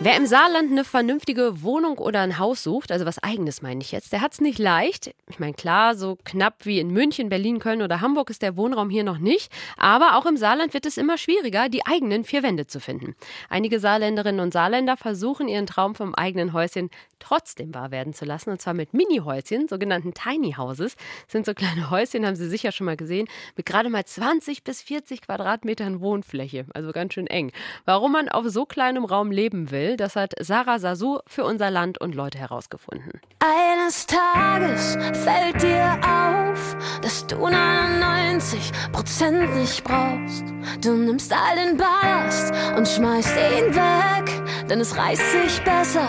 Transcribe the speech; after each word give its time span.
Wer 0.00 0.16
im 0.16 0.26
Saarland 0.26 0.70
eine 0.70 0.84
vernünftige 0.84 1.64
Wohnung 1.64 1.98
oder 1.98 2.20
ein 2.20 2.38
Haus 2.38 2.62
sucht, 2.62 2.92
also 2.92 3.04
was 3.04 3.20
eigenes 3.20 3.62
meine 3.62 3.80
ich 3.80 3.90
jetzt, 3.90 4.12
der 4.12 4.20
hat 4.20 4.32
es 4.32 4.40
nicht 4.40 4.60
leicht. 4.60 5.12
Ich 5.28 5.40
meine, 5.40 5.54
klar, 5.54 5.96
so 5.96 6.16
knapp 6.22 6.64
wie 6.66 6.78
in 6.78 6.92
München, 6.92 7.28
Berlin, 7.28 7.58
Köln 7.58 7.82
oder 7.82 8.00
Hamburg 8.00 8.30
ist 8.30 8.42
der 8.42 8.56
Wohnraum 8.56 8.90
hier 8.90 9.02
noch 9.02 9.18
nicht. 9.18 9.50
Aber 9.76 10.16
auch 10.16 10.24
im 10.24 10.36
Saarland 10.36 10.72
wird 10.72 10.86
es 10.86 10.98
immer 10.98 11.18
schwieriger, 11.18 11.68
die 11.68 11.84
eigenen 11.84 12.22
vier 12.22 12.44
Wände 12.44 12.68
zu 12.68 12.78
finden. 12.78 13.16
Einige 13.48 13.80
Saarländerinnen 13.80 14.40
und 14.40 14.52
Saarländer 14.52 14.96
versuchen 14.96 15.48
ihren 15.48 15.66
Traum 15.66 15.96
vom 15.96 16.14
eigenen 16.14 16.52
Häuschen 16.52 16.90
trotzdem 17.18 17.74
wahr 17.74 17.90
werden 17.90 18.14
zu 18.14 18.24
lassen. 18.24 18.50
Und 18.50 18.62
zwar 18.62 18.74
mit 18.74 18.94
Mini-Häuschen, 18.94 19.66
sogenannten 19.66 20.14
Tiny 20.14 20.52
Houses. 20.52 20.94
Das 21.24 21.32
sind 21.32 21.44
so 21.44 21.54
kleine 21.54 21.90
Häuschen, 21.90 22.24
haben 22.24 22.36
Sie 22.36 22.48
sicher 22.48 22.70
schon 22.70 22.84
mal 22.84 22.96
gesehen, 22.96 23.26
mit 23.56 23.66
gerade 23.66 23.90
mal 23.90 24.04
20 24.04 24.62
bis 24.62 24.80
40 24.80 25.22
Quadratmetern 25.22 26.00
Wohnfläche. 26.00 26.66
Also 26.72 26.92
ganz 26.92 27.14
schön 27.14 27.26
eng. 27.26 27.50
Warum 27.84 28.12
man 28.12 28.28
auf 28.28 28.46
so 28.46 28.64
kleinem 28.64 29.04
Raum 29.04 29.32
leben 29.32 29.72
will, 29.72 29.87
das 29.96 30.16
hat 30.16 30.34
Sarah 30.40 30.78
Sasu 30.78 31.18
für 31.26 31.44
unser 31.44 31.70
Land 31.70 32.00
und 32.00 32.14
Leute 32.14 32.38
herausgefunden. 32.38 33.20
Eines 33.40 34.06
Tages 34.06 34.96
fällt 35.24 35.62
dir 35.62 35.98
auf, 36.02 36.76
dass 37.02 37.26
du 37.26 37.36
99 37.36 38.72
Prozent 38.92 39.54
nicht 39.56 39.84
brauchst. 39.84 40.44
Du 40.82 40.92
nimmst 40.94 41.32
all 41.32 41.56
den 41.56 41.76
Ballast 41.76 42.52
und 42.76 42.86
schmeißt 42.86 43.36
ihn 43.36 43.74
weg, 43.74 44.68
denn 44.68 44.80
es 44.80 44.96
reißt 44.96 45.32
sich 45.32 45.62
besser 45.62 46.08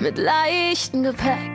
mit 0.00 0.18
leichtem 0.18 1.02
Gepäck. 1.02 1.49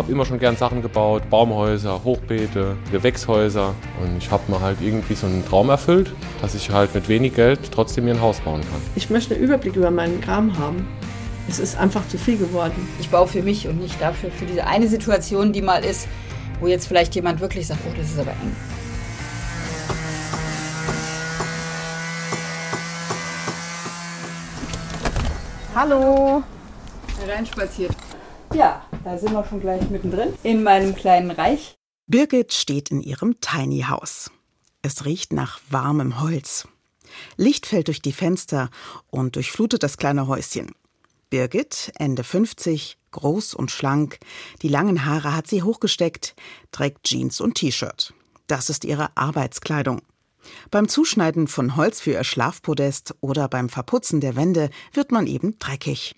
Habe 0.00 0.10
immer 0.10 0.24
schon 0.24 0.38
gern 0.38 0.56
Sachen 0.56 0.80
gebaut, 0.80 1.28
Baumhäuser, 1.28 2.02
Hochbeete, 2.04 2.74
Gewächshäuser 2.90 3.74
und 4.00 4.16
ich 4.16 4.30
habe 4.30 4.50
mir 4.50 4.58
halt 4.58 4.78
irgendwie 4.80 5.12
so 5.12 5.26
einen 5.26 5.44
Traum 5.46 5.68
erfüllt, 5.68 6.10
dass 6.40 6.54
ich 6.54 6.70
halt 6.70 6.94
mit 6.94 7.06
wenig 7.10 7.34
Geld 7.34 7.60
trotzdem 7.70 8.06
mir 8.06 8.14
ein 8.14 8.20
Haus 8.22 8.40
bauen 8.40 8.62
kann. 8.62 8.80
Ich 8.96 9.10
möchte 9.10 9.34
einen 9.34 9.44
Überblick 9.44 9.76
über 9.76 9.90
meinen 9.90 10.22
Kram 10.22 10.56
haben. 10.58 10.88
Es 11.50 11.58
ist 11.58 11.76
einfach 11.76 12.08
zu 12.08 12.16
viel 12.16 12.38
geworden. 12.38 12.88
Ich 12.98 13.10
baue 13.10 13.28
für 13.28 13.42
mich 13.42 13.68
und 13.68 13.78
nicht 13.78 14.00
dafür, 14.00 14.30
für 14.30 14.46
diese 14.46 14.66
eine 14.66 14.88
Situation, 14.88 15.52
die 15.52 15.60
mal 15.60 15.84
ist, 15.84 16.08
wo 16.60 16.66
jetzt 16.66 16.86
vielleicht 16.86 17.14
jemand 17.14 17.40
wirklich 17.40 17.66
sagt, 17.66 17.80
oh, 17.86 17.92
das 17.94 18.06
ist 18.06 18.18
aber 18.18 18.30
eng. 18.30 18.56
Hallo. 25.74 26.42
Reinspaziert. 27.28 27.92
Ja, 28.54 28.80
da 29.04 29.18
sind 29.18 29.32
wir 29.32 29.44
schon 29.44 29.60
gleich 29.60 29.88
mittendrin 29.90 30.34
in 30.42 30.62
meinem 30.62 30.94
kleinen 30.94 31.30
Reich. 31.30 31.76
Birgit 32.06 32.52
steht 32.52 32.90
in 32.90 33.00
ihrem 33.00 33.40
Tiny 33.40 33.82
House. 33.82 34.30
Es 34.82 35.04
riecht 35.04 35.32
nach 35.32 35.60
warmem 35.70 36.20
Holz. 36.20 36.66
Licht 37.36 37.66
fällt 37.66 37.88
durch 37.88 38.02
die 38.02 38.12
Fenster 38.12 38.70
und 39.08 39.36
durchflutet 39.36 39.82
das 39.82 39.96
kleine 39.96 40.26
Häuschen. 40.26 40.72
Birgit, 41.28 41.92
Ende 41.96 42.24
50, 42.24 42.98
groß 43.12 43.54
und 43.54 43.70
schlank, 43.70 44.18
die 44.62 44.68
langen 44.68 45.04
Haare 45.04 45.34
hat 45.34 45.46
sie 45.46 45.62
hochgesteckt, 45.62 46.34
trägt 46.72 47.04
Jeans 47.04 47.40
und 47.40 47.54
T-Shirt. 47.54 48.14
Das 48.46 48.70
ist 48.70 48.84
ihre 48.84 49.16
Arbeitskleidung. 49.16 50.02
Beim 50.70 50.88
Zuschneiden 50.88 51.46
von 51.46 51.76
Holz 51.76 52.00
für 52.00 52.12
ihr 52.12 52.24
Schlafpodest 52.24 53.14
oder 53.20 53.48
beim 53.48 53.68
Verputzen 53.68 54.20
der 54.20 54.36
Wände 54.36 54.70
wird 54.92 55.12
man 55.12 55.26
eben 55.26 55.58
dreckig. 55.58 56.16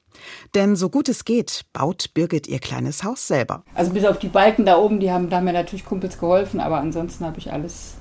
Denn 0.55 0.77
so 0.77 0.91
gut 0.91 1.09
es 1.09 1.25
geht, 1.25 1.63
baut 1.73 2.13
Birgit 2.15 2.47
ihr 2.47 2.59
kleines 2.59 3.05
Haus 3.05 3.27
selber. 3.27 3.65
Also 3.75 3.93
bis 3.93 4.05
auf 4.05 4.19
die 4.19 4.29
Balken 4.29 4.67
da 4.67 4.79
oben, 4.79 5.01
die 5.01 5.11
haben, 5.11 5.31
da 5.31 5.37
haben 5.37 5.45
mir 5.45 5.53
natürlich 5.53 5.85
Kumpels 5.85 6.19
geholfen, 6.19 6.61
aber 6.61 6.79
ansonsten 6.79 7.25
habe 7.25 7.39
ich 7.39 7.53
alles, 7.53 7.95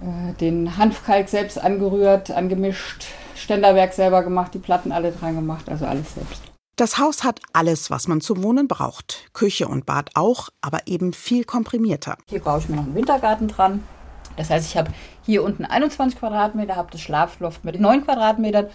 äh, 0.00 0.32
den 0.34 0.76
Hanfkalk 0.76 1.28
selbst 1.28 1.58
angerührt, 1.58 2.30
angemischt, 2.30 3.06
Ständerwerk 3.34 3.92
selber 3.92 4.22
gemacht, 4.22 4.54
die 4.54 4.58
Platten 4.58 4.92
alle 4.92 5.12
dran 5.12 5.34
gemacht, 5.34 5.68
also 5.68 5.84
alles 5.84 6.14
selbst. 6.14 6.42
Das 6.76 6.98
Haus 6.98 7.22
hat 7.22 7.40
alles, 7.52 7.90
was 7.90 8.08
man 8.08 8.20
zum 8.20 8.42
Wohnen 8.42 8.66
braucht. 8.66 9.28
Küche 9.34 9.68
und 9.68 9.84
Bad 9.84 10.10
auch, 10.14 10.48
aber 10.62 10.86
eben 10.86 11.12
viel 11.12 11.44
komprimierter. 11.44 12.16
Hier 12.28 12.40
baue 12.40 12.60
ich 12.60 12.68
mir 12.68 12.76
noch 12.76 12.84
einen 12.84 12.94
Wintergarten 12.94 13.48
dran. 13.48 13.82
Das 14.36 14.50
heißt, 14.50 14.68
ich 14.68 14.76
habe 14.76 14.90
hier 15.24 15.42
unten 15.42 15.64
21 15.64 16.18
Quadratmeter, 16.18 16.76
habe 16.76 16.90
das 16.90 17.00
Schlafloft 17.00 17.64
mit 17.64 17.80
9 17.80 18.04
Quadratmetern 18.04 18.66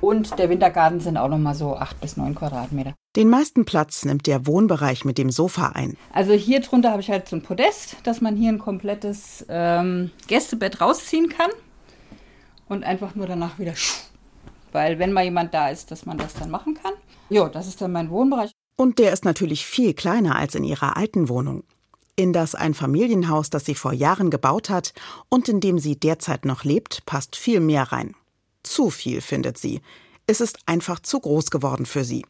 und 0.00 0.38
der 0.38 0.48
Wintergarten 0.48 1.00
sind 1.00 1.16
auch 1.16 1.28
noch 1.28 1.38
mal 1.38 1.54
so 1.54 1.76
8 1.76 2.00
bis 2.00 2.16
9 2.16 2.34
Quadratmeter. 2.34 2.94
Den 3.16 3.28
meisten 3.28 3.64
Platz 3.64 4.04
nimmt 4.04 4.26
der 4.26 4.46
Wohnbereich 4.46 5.04
mit 5.04 5.18
dem 5.18 5.30
Sofa 5.30 5.70
ein. 5.74 5.96
Also 6.12 6.34
hier 6.34 6.60
drunter 6.60 6.90
habe 6.90 7.00
ich 7.00 7.10
halt 7.10 7.28
so 7.28 7.36
ein 7.36 7.42
Podest, 7.42 7.96
dass 8.04 8.20
man 8.20 8.36
hier 8.36 8.50
ein 8.50 8.58
komplettes 8.58 9.44
ähm, 9.48 10.10
Gästebett 10.28 10.80
rausziehen 10.80 11.28
kann 11.28 11.50
und 12.68 12.84
einfach 12.84 13.14
nur 13.14 13.26
danach 13.26 13.58
wieder, 13.58 13.74
weil 14.72 14.98
wenn 14.98 15.12
mal 15.12 15.24
jemand 15.24 15.52
da 15.54 15.70
ist, 15.70 15.90
dass 15.90 16.06
man 16.06 16.18
das 16.18 16.34
dann 16.34 16.50
machen 16.50 16.74
kann. 16.74 16.92
Jo, 17.30 17.48
das 17.48 17.66
ist 17.66 17.80
dann 17.80 17.92
mein 17.92 18.10
Wohnbereich. 18.10 18.52
Und 18.76 19.00
der 19.00 19.12
ist 19.12 19.24
natürlich 19.24 19.66
viel 19.66 19.94
kleiner 19.94 20.36
als 20.36 20.54
in 20.54 20.62
ihrer 20.62 20.96
alten 20.96 21.28
Wohnung 21.28 21.64
in 22.18 22.32
das 22.32 22.56
Einfamilienhaus, 22.56 23.48
das 23.48 23.64
sie 23.64 23.76
vor 23.76 23.92
Jahren 23.92 24.28
gebaut 24.28 24.70
hat 24.70 24.92
und 25.28 25.48
in 25.48 25.60
dem 25.60 25.78
sie 25.78 25.94
derzeit 25.94 26.44
noch 26.44 26.64
lebt, 26.64 27.06
passt 27.06 27.36
viel 27.36 27.60
mehr 27.60 27.84
rein. 27.92 28.16
Zu 28.64 28.90
viel, 28.90 29.20
findet 29.20 29.56
sie. 29.56 29.80
Es 30.26 30.40
ist 30.40 30.58
einfach 30.66 30.98
zu 30.98 31.20
groß 31.20 31.52
geworden 31.52 31.86
für 31.86 32.02
sie. 32.02 32.26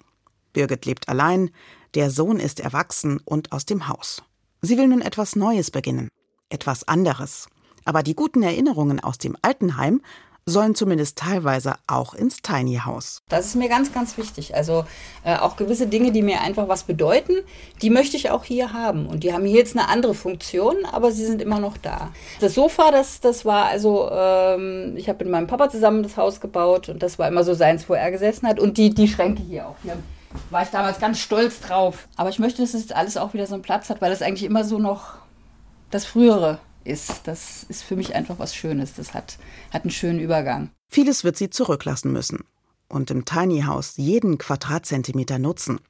Birgit 0.52 0.84
lebt 0.84 1.08
allein, 1.08 1.50
der 1.94 2.10
Sohn 2.10 2.38
ist 2.38 2.60
erwachsen 2.60 3.18
und 3.24 3.50
aus 3.52 3.64
dem 3.64 3.88
Haus. 3.88 4.22
Sie 4.60 4.76
will 4.76 4.88
nun 4.88 5.00
etwas 5.00 5.36
Neues 5.36 5.70
beginnen, 5.70 6.10
etwas 6.50 6.86
anderes. 6.86 7.48
Aber 7.86 8.02
die 8.02 8.14
guten 8.14 8.42
Erinnerungen 8.42 9.00
aus 9.00 9.16
dem 9.16 9.38
Altenheim 9.40 10.02
sollen 10.48 10.74
zumindest 10.74 11.18
teilweise 11.18 11.74
auch 11.86 12.14
ins 12.14 12.42
Tiny 12.42 12.80
House. 12.84 13.22
Das 13.28 13.46
ist 13.46 13.54
mir 13.54 13.68
ganz, 13.68 13.92
ganz 13.92 14.16
wichtig. 14.18 14.54
Also 14.54 14.84
äh, 15.24 15.36
auch 15.36 15.56
gewisse 15.56 15.86
Dinge, 15.86 16.12
die 16.12 16.22
mir 16.22 16.40
einfach 16.40 16.68
was 16.68 16.84
bedeuten, 16.84 17.34
die 17.82 17.90
möchte 17.90 18.16
ich 18.16 18.30
auch 18.30 18.44
hier 18.44 18.72
haben. 18.72 19.06
Und 19.06 19.24
die 19.24 19.32
haben 19.32 19.44
hier 19.44 19.58
jetzt 19.58 19.76
eine 19.76 19.88
andere 19.88 20.14
Funktion, 20.14 20.76
aber 20.90 21.12
sie 21.12 21.26
sind 21.26 21.42
immer 21.42 21.60
noch 21.60 21.76
da. 21.76 22.10
Das 22.40 22.54
Sofa, 22.54 22.90
das, 22.90 23.20
das 23.20 23.44
war 23.44 23.66
also, 23.66 24.08
ähm, 24.10 24.94
ich 24.96 25.08
habe 25.08 25.24
mit 25.24 25.32
meinem 25.32 25.46
Papa 25.46 25.70
zusammen 25.70 26.02
das 26.02 26.16
Haus 26.16 26.40
gebaut 26.40 26.88
und 26.88 27.02
das 27.02 27.18
war 27.18 27.28
immer 27.28 27.44
so 27.44 27.54
seins, 27.54 27.88
wo 27.88 27.94
er 27.94 28.10
gesessen 28.10 28.48
hat. 28.48 28.58
Und 28.58 28.78
die, 28.78 28.90
die 28.90 29.08
Schränke 29.08 29.42
hier 29.42 29.66
auch. 29.68 29.76
Hier 29.82 29.96
war 30.50 30.62
ich 30.62 30.68
damals 30.68 30.98
ganz 30.98 31.18
stolz 31.18 31.60
drauf. 31.60 32.08
Aber 32.16 32.30
ich 32.30 32.38
möchte, 32.38 32.62
dass 32.62 32.74
es 32.74 32.92
alles 32.92 33.16
auch 33.16 33.34
wieder 33.34 33.46
so 33.46 33.54
einen 33.54 33.62
Platz 33.62 33.90
hat, 33.90 34.00
weil 34.00 34.10
das 34.10 34.22
eigentlich 34.22 34.44
immer 34.44 34.64
so 34.64 34.78
noch 34.78 35.14
das 35.90 36.04
Frühere 36.04 36.58
ist. 36.88 37.20
Das 37.24 37.64
ist 37.68 37.82
für 37.82 37.96
mich 37.96 38.14
einfach 38.14 38.38
was 38.38 38.54
Schönes. 38.54 38.94
Das 38.94 39.14
hat, 39.14 39.38
hat 39.72 39.82
einen 39.82 39.90
schönen 39.90 40.20
Übergang. 40.20 40.70
Vieles 40.88 41.22
wird 41.24 41.36
sie 41.36 41.50
zurücklassen 41.50 42.12
müssen 42.12 42.44
und 42.88 43.10
im 43.10 43.24
Tiny 43.24 43.62
House 43.62 43.96
jeden 43.96 44.38
Quadratzentimeter 44.38 45.38
nutzen. 45.38 45.80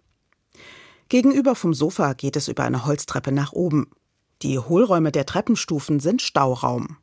Gegenüber 1.08 1.54
vom 1.54 1.72
Sofa 1.72 2.12
geht 2.12 2.36
es 2.36 2.48
über 2.48 2.64
eine 2.64 2.84
Holztreppe 2.84 3.32
nach 3.32 3.52
oben. 3.52 3.90
Die 4.42 4.58
Hohlräume 4.58 5.10
der 5.10 5.24
Treppenstufen 5.24 6.00
sind 6.00 6.20
Stauraum. 6.20 6.98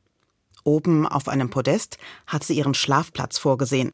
Oben 0.63 1.07
auf 1.07 1.27
einem 1.27 1.50
Podest 1.50 1.97
hat 2.27 2.44
sie 2.44 2.56
ihren 2.56 2.73
Schlafplatz 2.73 3.38
vorgesehen. 3.38 3.91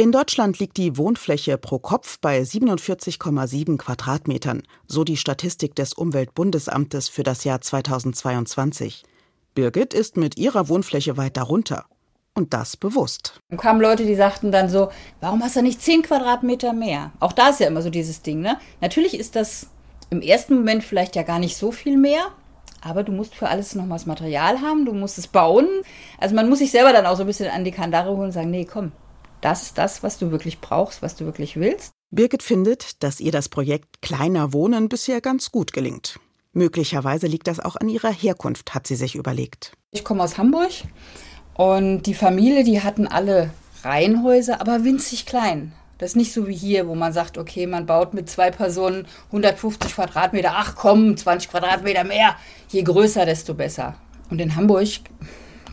In 0.00 0.12
Deutschland 0.12 0.60
liegt 0.60 0.76
die 0.76 0.96
Wohnfläche 0.96 1.58
pro 1.58 1.80
Kopf 1.80 2.20
bei 2.20 2.40
47,7 2.40 3.78
Quadratmetern, 3.78 4.62
so 4.86 5.02
die 5.02 5.16
Statistik 5.16 5.74
des 5.74 5.92
Umweltbundesamtes 5.92 7.08
für 7.08 7.24
das 7.24 7.42
Jahr 7.42 7.60
2022. 7.60 9.02
Birgit 9.56 9.94
ist 9.94 10.16
mit 10.16 10.38
ihrer 10.38 10.68
Wohnfläche 10.68 11.16
weit 11.16 11.36
darunter. 11.36 11.86
Und 12.36 12.54
das 12.54 12.76
bewusst. 12.76 13.40
Dann 13.48 13.58
kamen 13.58 13.80
Leute, 13.80 14.06
die 14.06 14.14
sagten 14.14 14.52
dann 14.52 14.68
so, 14.68 14.92
warum 15.20 15.42
hast 15.42 15.56
du 15.56 15.62
nicht 15.62 15.82
10 15.82 16.02
Quadratmeter 16.02 16.72
mehr? 16.72 17.10
Auch 17.18 17.32
da 17.32 17.48
ist 17.48 17.58
ja 17.58 17.66
immer 17.66 17.82
so 17.82 17.90
dieses 17.90 18.22
Ding, 18.22 18.38
ne? 18.38 18.56
Natürlich 18.80 19.18
ist 19.18 19.34
das 19.34 19.66
im 20.10 20.22
ersten 20.22 20.54
Moment 20.54 20.84
vielleicht 20.84 21.16
ja 21.16 21.24
gar 21.24 21.40
nicht 21.40 21.56
so 21.56 21.72
viel 21.72 21.96
mehr, 21.96 22.28
aber 22.82 23.02
du 23.02 23.10
musst 23.10 23.34
für 23.34 23.48
alles 23.48 23.74
nochmals 23.74 24.06
Material 24.06 24.60
haben, 24.60 24.84
du 24.84 24.92
musst 24.92 25.18
es 25.18 25.26
bauen. 25.26 25.66
Also 26.18 26.36
man 26.36 26.48
muss 26.48 26.60
sich 26.60 26.70
selber 26.70 26.92
dann 26.92 27.04
auch 27.04 27.16
so 27.16 27.24
ein 27.24 27.26
bisschen 27.26 27.50
an 27.50 27.64
die 27.64 27.72
Kandare 27.72 28.10
holen 28.10 28.26
und 28.26 28.32
sagen, 28.32 28.52
nee, 28.52 28.64
komm, 28.64 28.92
das 29.40 29.62
ist 29.62 29.78
das, 29.78 30.02
was 30.02 30.18
du 30.18 30.30
wirklich 30.30 30.60
brauchst, 30.60 31.02
was 31.02 31.16
du 31.16 31.24
wirklich 31.24 31.56
willst. 31.56 31.92
Birgit 32.10 32.42
findet, 32.42 33.02
dass 33.02 33.20
ihr 33.20 33.32
das 33.32 33.48
Projekt 33.48 34.00
Kleiner 34.00 34.52
Wohnen 34.52 34.88
bisher 34.88 35.20
ganz 35.20 35.50
gut 35.52 35.72
gelingt. 35.72 36.18
Möglicherweise 36.52 37.26
liegt 37.26 37.46
das 37.46 37.60
auch 37.60 37.76
an 37.76 37.88
ihrer 37.88 38.10
Herkunft, 38.10 38.74
hat 38.74 38.86
sie 38.86 38.96
sich 38.96 39.14
überlegt. 39.14 39.72
Ich 39.90 40.04
komme 40.04 40.22
aus 40.22 40.38
Hamburg 40.38 40.70
und 41.54 42.02
die 42.02 42.14
Familie, 42.14 42.64
die 42.64 42.82
hatten 42.82 43.06
alle 43.06 43.50
Reihenhäuser, 43.84 44.60
aber 44.60 44.84
winzig 44.84 45.26
klein. 45.26 45.72
Das 45.98 46.10
ist 46.10 46.16
nicht 46.16 46.32
so 46.32 46.46
wie 46.46 46.54
hier, 46.54 46.86
wo 46.86 46.94
man 46.94 47.12
sagt, 47.12 47.38
okay, 47.38 47.66
man 47.66 47.86
baut 47.86 48.14
mit 48.14 48.30
zwei 48.30 48.50
Personen 48.50 49.06
150 49.26 49.94
Quadratmeter, 49.94 50.52
ach 50.54 50.76
komm, 50.76 51.16
20 51.16 51.50
Quadratmeter 51.50 52.04
mehr. 52.04 52.36
Je 52.68 52.82
größer, 52.82 53.26
desto 53.26 53.54
besser. 53.54 53.96
Und 54.30 54.40
in 54.40 54.54
Hamburg 54.54 54.88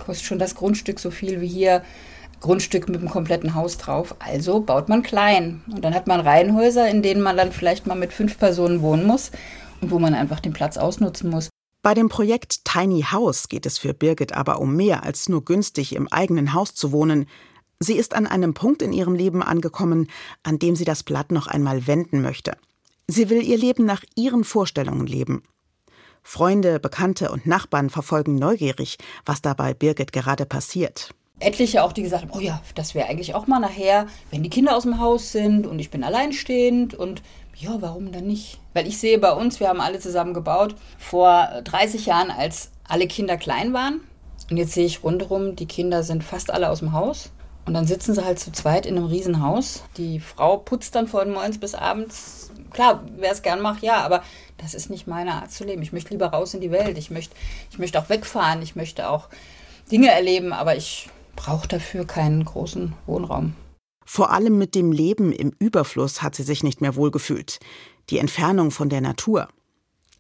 kostet 0.04 0.26
schon 0.26 0.40
das 0.40 0.56
Grundstück 0.56 1.00
so 1.00 1.12
viel 1.12 1.42
wie 1.42 1.48
hier 1.48 1.84
Grundstück 2.42 2.88
mit 2.90 3.00
einem 3.00 3.10
kompletten 3.10 3.56
Haus 3.56 3.78
drauf. 3.78 4.16
Also 4.20 4.60
baut 4.60 4.90
man 4.90 5.04
klein. 5.04 5.62
Und 5.72 5.84
dann 5.84 5.94
hat 5.94 6.08
man 6.08 6.20
Reihenhäuser, 6.20 6.88
in 6.90 7.02
denen 7.02 7.22
man 7.22 7.38
dann 7.38 7.52
vielleicht 7.52 7.88
mal 7.88 7.96
mit 7.96 8.14
fünf 8.14 8.38
Personen 8.38 8.82
wohnen 8.82 9.06
muss. 9.06 9.32
wo 9.82 10.00
man 10.00 10.14
einfach 10.14 10.40
den 10.40 10.54
Platz 10.54 10.78
ausnutzen 10.78 11.30
muss. 11.30 11.50
Bei 11.82 11.94
dem 11.94 12.10
Projekt 12.10 12.66
Tiny 12.66 13.04
House 13.12 13.50
geht 13.50 13.66
es 13.66 13.78
für 13.78 13.94
Birgit 13.94 14.34
aber 14.34 14.60
um 14.60 14.76
mehr 14.76 15.04
als 15.04 15.30
nur 15.30 15.46
günstig 15.46 15.94
im 15.96 16.08
eigenen 16.08 16.54
Haus 16.54 16.74
zu 16.74 16.92
wohnen. 16.92 17.28
Sie 17.80 17.96
ist 17.96 18.16
an 18.16 18.26
einem 18.26 18.54
Punkt 18.54 18.82
in 18.82 18.94
ihrem 18.94 19.14
Leben 19.14 19.44
angekommen, 19.44 20.08
an 20.42 20.58
dem 20.58 20.76
sie 20.76 20.86
das 20.86 21.04
Blatt 21.04 21.32
noch 21.32 21.46
einmal 21.46 21.86
wenden 21.86 22.22
möchte. 22.22 22.58
Sie 23.08 23.30
will 23.30 23.44
ihr 23.44 23.58
Leben 23.58 23.86
nach 23.86 24.04
ihren 24.16 24.44
Vorstellungen 24.44 25.06
leben. 25.06 25.44
Freunde, 26.24 26.80
Bekannte 26.80 27.30
und 27.32 27.46
Nachbarn 27.46 27.92
verfolgen 27.92 28.36
neugierig, 28.36 28.98
was 29.26 29.44
da 29.44 29.54
bei 29.54 29.76
Birgit 29.76 30.12
gerade 30.12 30.48
passiert. 30.48 31.14
Etliche 31.40 31.84
auch, 31.84 31.92
die 31.92 32.04
gesagt 32.04 32.24
haben, 32.24 32.32
oh 32.34 32.40
ja, 32.40 32.62
das 32.76 32.96
wäre 32.96 33.08
eigentlich 33.08 33.36
auch 33.36 33.48
mal 33.48 33.60
nachher, 33.60 34.08
wenn 34.32 34.44
die 34.44 34.50
Kinder 34.50 34.76
aus 34.76 34.84
dem 34.84 35.00
Haus 35.00 35.32
sind 35.32 35.68
und 35.68 35.80
ich 35.80 35.90
bin 35.90 36.04
alleinstehend 36.04 36.94
und 36.94 37.22
ja, 37.56 37.82
warum 37.82 38.12
dann 38.12 38.28
nicht? 38.28 38.60
Weil 38.74 38.88
ich 38.88 38.98
sehe 38.98 39.18
bei 39.18 39.32
uns, 39.32 39.60
wir 39.60 39.70
haben 39.70 39.82
alle 39.82 40.00
zusammen 40.00 40.34
gebaut, 40.34 40.76
vor 40.98 41.48
30 41.64 42.06
Jahren, 42.06 42.32
als 42.32 42.72
alle 42.88 43.08
Kinder 43.08 43.38
klein 43.38 43.74
waren. 43.74 44.02
Und 44.50 44.58
jetzt 44.58 44.74
sehe 44.74 44.86
ich 44.86 45.04
rundherum, 45.04 45.56
die 45.56 45.66
Kinder 45.66 46.04
sind 46.04 46.24
fast 46.24 46.52
alle 46.52 46.70
aus 46.70 46.80
dem 46.80 46.92
Haus. 46.92 47.32
Und 47.66 47.74
dann 47.74 47.88
sitzen 47.88 48.14
sie 48.14 48.24
halt 48.24 48.40
zu 48.40 48.52
zweit 48.52 48.86
in 48.86 48.96
einem 48.96 49.08
Riesenhaus. 49.08 49.84
Die 49.98 50.20
Frau 50.20 50.58
putzt 50.58 50.94
dann 50.94 51.08
von 51.08 51.32
morgens 51.32 51.58
bis 51.58 51.74
abends. 51.74 52.52
Klar, 52.72 53.04
wer 53.18 53.32
es 53.32 53.42
gern 53.42 53.62
macht, 53.62 53.82
ja, 53.82 54.04
aber 54.04 54.22
das 54.58 54.76
ist 54.76 54.90
nicht 54.90 55.08
meine 55.08 55.34
Art 55.34 55.52
zu 55.52 55.64
leben. 55.64 55.82
Ich 55.82 55.94
möchte 55.94 56.12
lieber 56.12 56.28
raus 56.28 56.54
in 56.54 56.62
die 56.62 56.72
Welt. 56.72 56.98
Ich 56.98 57.10
möchte, 57.10 57.36
ich 57.72 57.80
möchte 57.80 58.00
auch 58.00 58.10
wegfahren. 58.10 58.62
Ich 58.62 58.76
möchte 58.76 59.10
auch 59.10 59.30
Dinge 59.92 60.12
erleben, 60.12 60.54
aber 60.54 60.76
ich 60.76 61.10
brauche 61.36 61.68
dafür 61.68 62.06
keinen 62.06 62.44
großen 62.46 62.94
Wohnraum. 63.06 63.56
Vor 64.06 64.32
allem 64.32 64.58
mit 64.58 64.76
dem 64.76 64.92
Leben 64.92 65.32
im 65.32 65.52
Überfluss 65.58 66.22
hat 66.22 66.36
sie 66.36 66.44
sich 66.44 66.64
nicht 66.64 66.80
mehr 66.80 66.96
wohlgefühlt. 66.96 67.60
Die 68.10 68.20
Entfernung 68.20 68.72
von 68.72 68.90
der 68.90 69.02
Natur. 69.02 69.48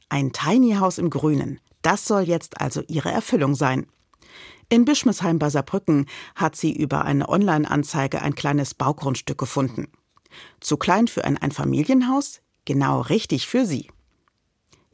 Ein 0.09 0.33
Tiny 0.33 0.75
House 0.75 0.97
im 0.97 1.09
Grünen. 1.09 1.59
Das 1.81 2.05
soll 2.05 2.23
jetzt 2.23 2.59
also 2.59 2.81
ihre 2.87 3.11
Erfüllung 3.11 3.53
sein. 3.53 3.85
In 4.69 4.85
Bischmesheim 4.85 5.37
bei 5.37 5.49
Saarbrücken 5.51 6.07
hat 6.33 6.55
sie 6.55 6.73
über 6.75 7.05
eine 7.05 7.29
Online-Anzeige 7.29 8.23
ein 8.23 8.33
kleines 8.33 8.73
Baugrundstück 8.73 9.37
gefunden. 9.37 9.87
Zu 10.59 10.77
klein 10.77 11.07
für 11.07 11.23
ein 11.23 11.37
Einfamilienhaus? 11.37 12.41
Genau 12.65 13.01
richtig 13.01 13.47
für 13.47 13.65
sie. 13.67 13.87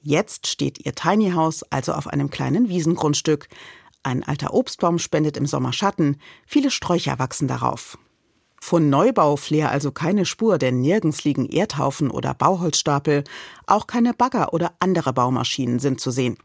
Jetzt 0.01 0.47
steht 0.47 0.85
ihr 0.85 0.93
Tiny 0.93 1.31
House 1.31 1.63
also 1.69 1.93
auf 1.93 2.07
einem 2.07 2.29
kleinen 2.29 2.67
Wiesengrundstück. 2.67 3.47
Ein 4.03 4.23
alter 4.23 4.53
Obstbaum 4.53 4.97
spendet 4.97 5.37
im 5.37 5.45
Sommer 5.45 5.73
Schatten, 5.73 6.17
viele 6.45 6.71
Sträucher 6.71 7.19
wachsen 7.19 7.47
darauf. 7.47 7.97
Von 8.59 8.89
Neubauflair 8.89 9.71
also 9.71 9.91
keine 9.91 10.25
Spur, 10.25 10.57
denn 10.57 10.81
nirgends 10.81 11.23
liegen 11.23 11.47
Erdhaufen 11.47 12.11
oder 12.11 12.33
Bauholzstapel, 12.33 13.23
auch 13.65 13.87
keine 13.87 14.13
Bagger 14.13 14.53
oder 14.53 14.73
andere 14.79 15.13
Baumaschinen 15.13 15.79
sind 15.79 15.99
zu 15.99 16.11
sehen. 16.11 16.37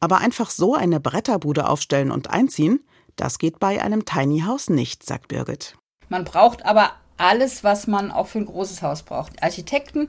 Aber 0.00 0.18
einfach 0.18 0.50
so 0.50 0.74
eine 0.74 1.00
Bretterbude 1.00 1.68
aufstellen 1.68 2.10
und 2.10 2.30
einziehen, 2.30 2.80
das 3.14 3.38
geht 3.38 3.58
bei 3.58 3.82
einem 3.82 4.04
Tiny 4.04 4.40
House 4.40 4.68
nicht, 4.68 5.04
sagt 5.04 5.28
Birgit. 5.28 5.76
Man 6.08 6.24
braucht 6.24 6.66
aber 6.66 6.92
alles, 7.16 7.64
was 7.64 7.86
man 7.86 8.10
auch 8.10 8.26
für 8.26 8.38
ein 8.38 8.46
großes 8.46 8.82
Haus 8.82 9.02
braucht. 9.02 9.42
Architekten, 9.42 10.08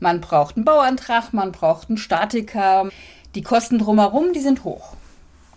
man 0.00 0.20
braucht 0.20 0.56
einen 0.56 0.64
Bauantrag, 0.64 1.32
man 1.32 1.52
braucht 1.52 1.88
einen 1.88 1.98
Statiker. 1.98 2.88
Die 3.34 3.42
Kosten 3.42 3.78
drumherum, 3.78 4.32
die 4.32 4.40
sind 4.40 4.64
hoch. 4.64 4.96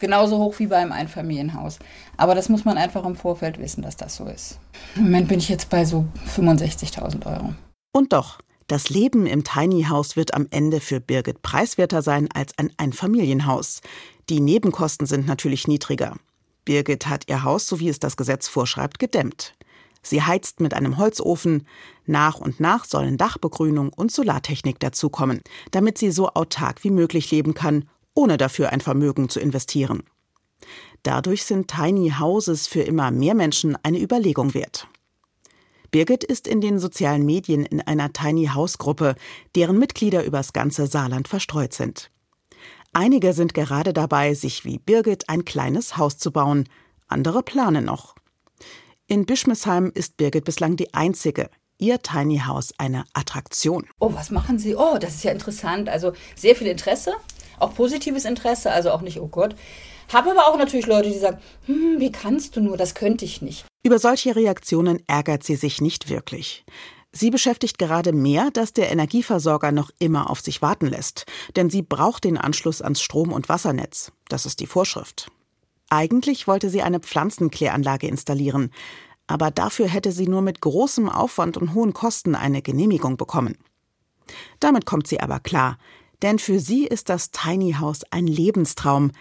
Genauso 0.02 0.40
hoch 0.40 0.58
wie 0.58 0.66
beim 0.66 0.92
Einfamilienhaus. 0.92 1.78
Aber 2.18 2.34
das 2.34 2.50
muss 2.50 2.66
man 2.66 2.76
einfach 2.76 3.06
im 3.06 3.16
Vorfeld 3.16 3.60
wissen, 3.60 3.84
dass 3.84 3.98
das 3.98 4.16
so 4.16 4.26
ist. 4.26 4.58
Im 4.96 5.04
Moment 5.04 5.28
bin 5.28 5.38
ich 5.38 5.48
jetzt 5.48 5.70
bei 5.70 5.86
so 5.86 6.08
65.000 6.36 7.24
Euro. 7.28 7.54
Und 7.92 8.12
doch, 8.12 8.40
das 8.66 8.90
Leben 8.90 9.28
im 9.28 9.44
Tiny 9.44 9.84
House 9.84 10.16
wird 10.16 10.34
am 10.34 10.48
Ende 10.50 10.80
für 10.80 11.00
Birgit 11.00 11.44
preiswerter 11.44 12.02
sein 12.02 12.30
als 12.34 12.58
ein 12.58 12.74
Einfamilienhaus. 12.78 13.82
Die 14.28 14.40
Nebenkosten 14.40 15.06
sind 15.06 15.28
natürlich 15.28 15.68
niedriger. 15.68 16.16
Birgit 16.66 17.06
hat 17.06 17.30
ihr 17.30 17.44
Haus, 17.44 17.68
so 17.68 17.80
wie 17.80 17.90
es 17.90 18.00
das 18.00 18.18
Gesetz 18.18 18.48
vorschreibt, 18.48 18.98
gedämmt. 18.98 19.54
Sie 20.02 20.24
heizt 20.24 20.62
mit 20.62 20.74
einem 20.74 20.98
Holzofen. 20.98 21.68
Nach 22.08 22.40
und 22.40 22.60
nach 22.60 22.86
sollen 22.86 23.18
Dachbegrünung 23.18 23.94
und 23.94 24.12
Solartechnik 24.12 24.80
dazukommen, 24.80 25.42
damit 25.70 26.00
sie 26.00 26.10
so 26.10 26.30
autark 26.30 26.84
wie 26.84 26.90
möglich 26.90 27.30
leben 27.30 27.54
kann 27.54 27.86
ohne 28.14 28.38
dafür 28.38 28.72
ein 28.72 28.82
Vermögen 28.82 29.30
zu 29.30 29.40
investieren. 29.40 30.04
Dadurch 31.04 31.44
sind 31.44 31.68
Tiny 31.68 32.14
Houses 32.20 32.68
für 32.68 32.82
immer 32.82 33.12
mehr 33.12 33.34
Menschen 33.34 33.78
eine 33.84 34.00
Überlegung 34.00 34.54
wert. 34.54 34.88
Birgit 35.90 36.24
ist 36.24 36.48
in 36.48 36.62
den 36.62 36.80
sozialen 36.80 37.26
Medien 37.26 37.66
in 37.66 37.82
einer 37.82 38.14
Tiny 38.14 38.48
House 38.48 38.78
Gruppe, 38.78 39.16
deren 39.56 39.78
Mitglieder 39.78 40.24
übers 40.24 40.54
ganze 40.54 40.88
Saarland 40.88 41.28
verstreut 41.28 41.74
sind. 41.74 42.12
Einige 42.94 43.34
sind 43.34 43.54
gerade 43.54 43.94
dabei, 43.94 44.34
sich 44.34 44.64
wie 44.64 44.80
Birgit 44.80 45.28
ein 45.30 45.44
kleines 45.44 45.98
Haus 45.98 46.18
zu 46.18 46.32
bauen, 46.32 46.70
andere 47.08 47.44
planen 47.44 47.86
noch. 47.86 48.16
In 49.08 49.26
Bischmesheim 49.26 49.92
ist 49.94 50.16
Birgit 50.16 50.46
bislang 50.46 50.78
die 50.78 50.94
einzige. 50.94 51.50
Ihr 51.78 52.02
Tiny 52.02 52.40
House 52.46 52.74
eine 52.78 53.04
Attraktion. 53.14 53.88
Oh, 54.00 54.14
was 54.14 54.30
machen 54.30 54.60
Sie? 54.60 54.76
Oh, 54.76 54.98
das 55.00 55.16
ist 55.16 55.24
ja 55.24 55.32
interessant. 55.32 55.90
Also 55.90 56.14
sehr 56.36 56.56
viel 56.56 56.68
Interesse 56.68 57.16
auch 57.62 57.76
positives 57.76 58.26
Interesse, 58.26 58.72
also 58.72 58.92
auch 58.92 59.02
nicht, 59.02 59.20
oh 59.20 59.28
Gott. 59.28 59.56
Habe 60.12 60.32
aber 60.32 60.48
auch 60.48 60.58
natürlich 60.58 60.88
Leute, 60.88 61.10
die 61.10 61.18
sagen, 61.18 61.40
hm, 61.66 62.00
wie 62.00 62.12
kannst 62.12 62.56
du 62.56 62.62
nur, 62.62 62.78
das 62.78 62.96
könnte 62.96 63.24
ich 63.26 63.42
nicht. 63.42 63.66
Über 63.84 63.98
solche 63.98 64.36
Reaktionen 64.36 65.02
ärgert 65.08 65.44
sie 65.44 65.56
sich 65.56 65.82
nicht 65.82 66.10
wirklich. 66.10 66.66
Sie 67.14 67.30
beschäftigt 67.30 67.78
gerade 67.78 68.14
mehr, 68.14 68.52
dass 68.52 68.72
der 68.72 68.92
Energieversorger 68.92 69.72
noch 69.72 69.90
immer 70.00 70.30
auf 70.30 70.40
sich 70.40 70.62
warten 70.62 70.88
lässt, 70.88 71.26
denn 71.56 71.70
sie 71.70 71.82
braucht 71.82 72.24
den 72.24 72.38
Anschluss 72.38 72.82
ans 72.82 73.02
Strom- 73.02 73.34
und 73.34 73.50
Wassernetz. 73.50 74.12
Das 74.30 74.46
ist 74.46 74.62
die 74.62 74.68
Vorschrift. 74.68 75.30
Eigentlich 75.90 76.48
wollte 76.48 76.70
sie 76.70 76.82
eine 76.82 77.02
Pflanzenkläranlage 77.02 78.08
installieren, 78.08 78.72
aber 79.28 79.52
dafür 79.52 79.88
hätte 79.88 80.14
sie 80.14 80.28
nur 80.28 80.42
mit 80.42 80.62
großem 80.62 81.10
Aufwand 81.10 81.58
und 81.58 81.74
hohen 81.74 81.94
Kosten 81.94 82.34
eine 82.34 82.62
Genehmigung 82.62 83.18
bekommen. 83.18 83.58
Damit 84.62 84.86
kommt 84.86 85.08
sie 85.08 85.20
aber 85.20 85.40
klar. 85.40 85.78
Denn 86.22 86.40
für 86.40 86.60
sie 86.60 86.86
ist 86.86 87.10
das 87.10 87.32
Tiny 87.32 87.74
House 87.80 88.02
ein 88.12 88.28
Lebenstraum, 88.28 89.12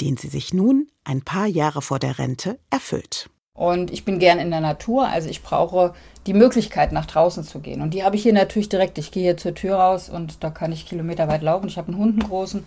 den 0.00 0.16
sie 0.16 0.28
sich 0.28 0.52
nun, 0.52 0.88
ein 1.04 1.22
paar 1.22 1.46
Jahre 1.46 1.82
vor 1.82 1.98
der 1.98 2.18
Rente, 2.18 2.58
erfüllt. 2.70 3.30
Und 3.54 3.90
ich 3.90 4.04
bin 4.04 4.18
gern 4.18 4.38
in 4.38 4.50
der 4.50 4.60
Natur, 4.60 5.08
also 5.08 5.28
ich 5.28 5.42
brauche 5.42 5.94
die 6.26 6.32
Möglichkeit, 6.32 6.92
nach 6.92 7.06
draußen 7.06 7.44
zu 7.44 7.60
gehen. 7.60 7.82
Und 7.82 7.92
die 7.92 8.02
habe 8.02 8.16
ich 8.16 8.22
hier 8.22 8.32
natürlich 8.32 8.68
direkt. 8.68 8.98
Ich 8.98 9.10
gehe 9.10 9.22
hier 9.24 9.36
zur 9.36 9.54
Tür 9.54 9.76
raus 9.76 10.08
und 10.08 10.42
da 10.42 10.50
kann 10.50 10.72
ich 10.72 10.86
kilometerweit 10.88 11.42
laufen. 11.42 11.68
Ich 11.68 11.76
habe 11.76 11.88
einen 11.88 11.98
Hund, 11.98 12.20
einen 12.20 12.28
großen. 12.28 12.66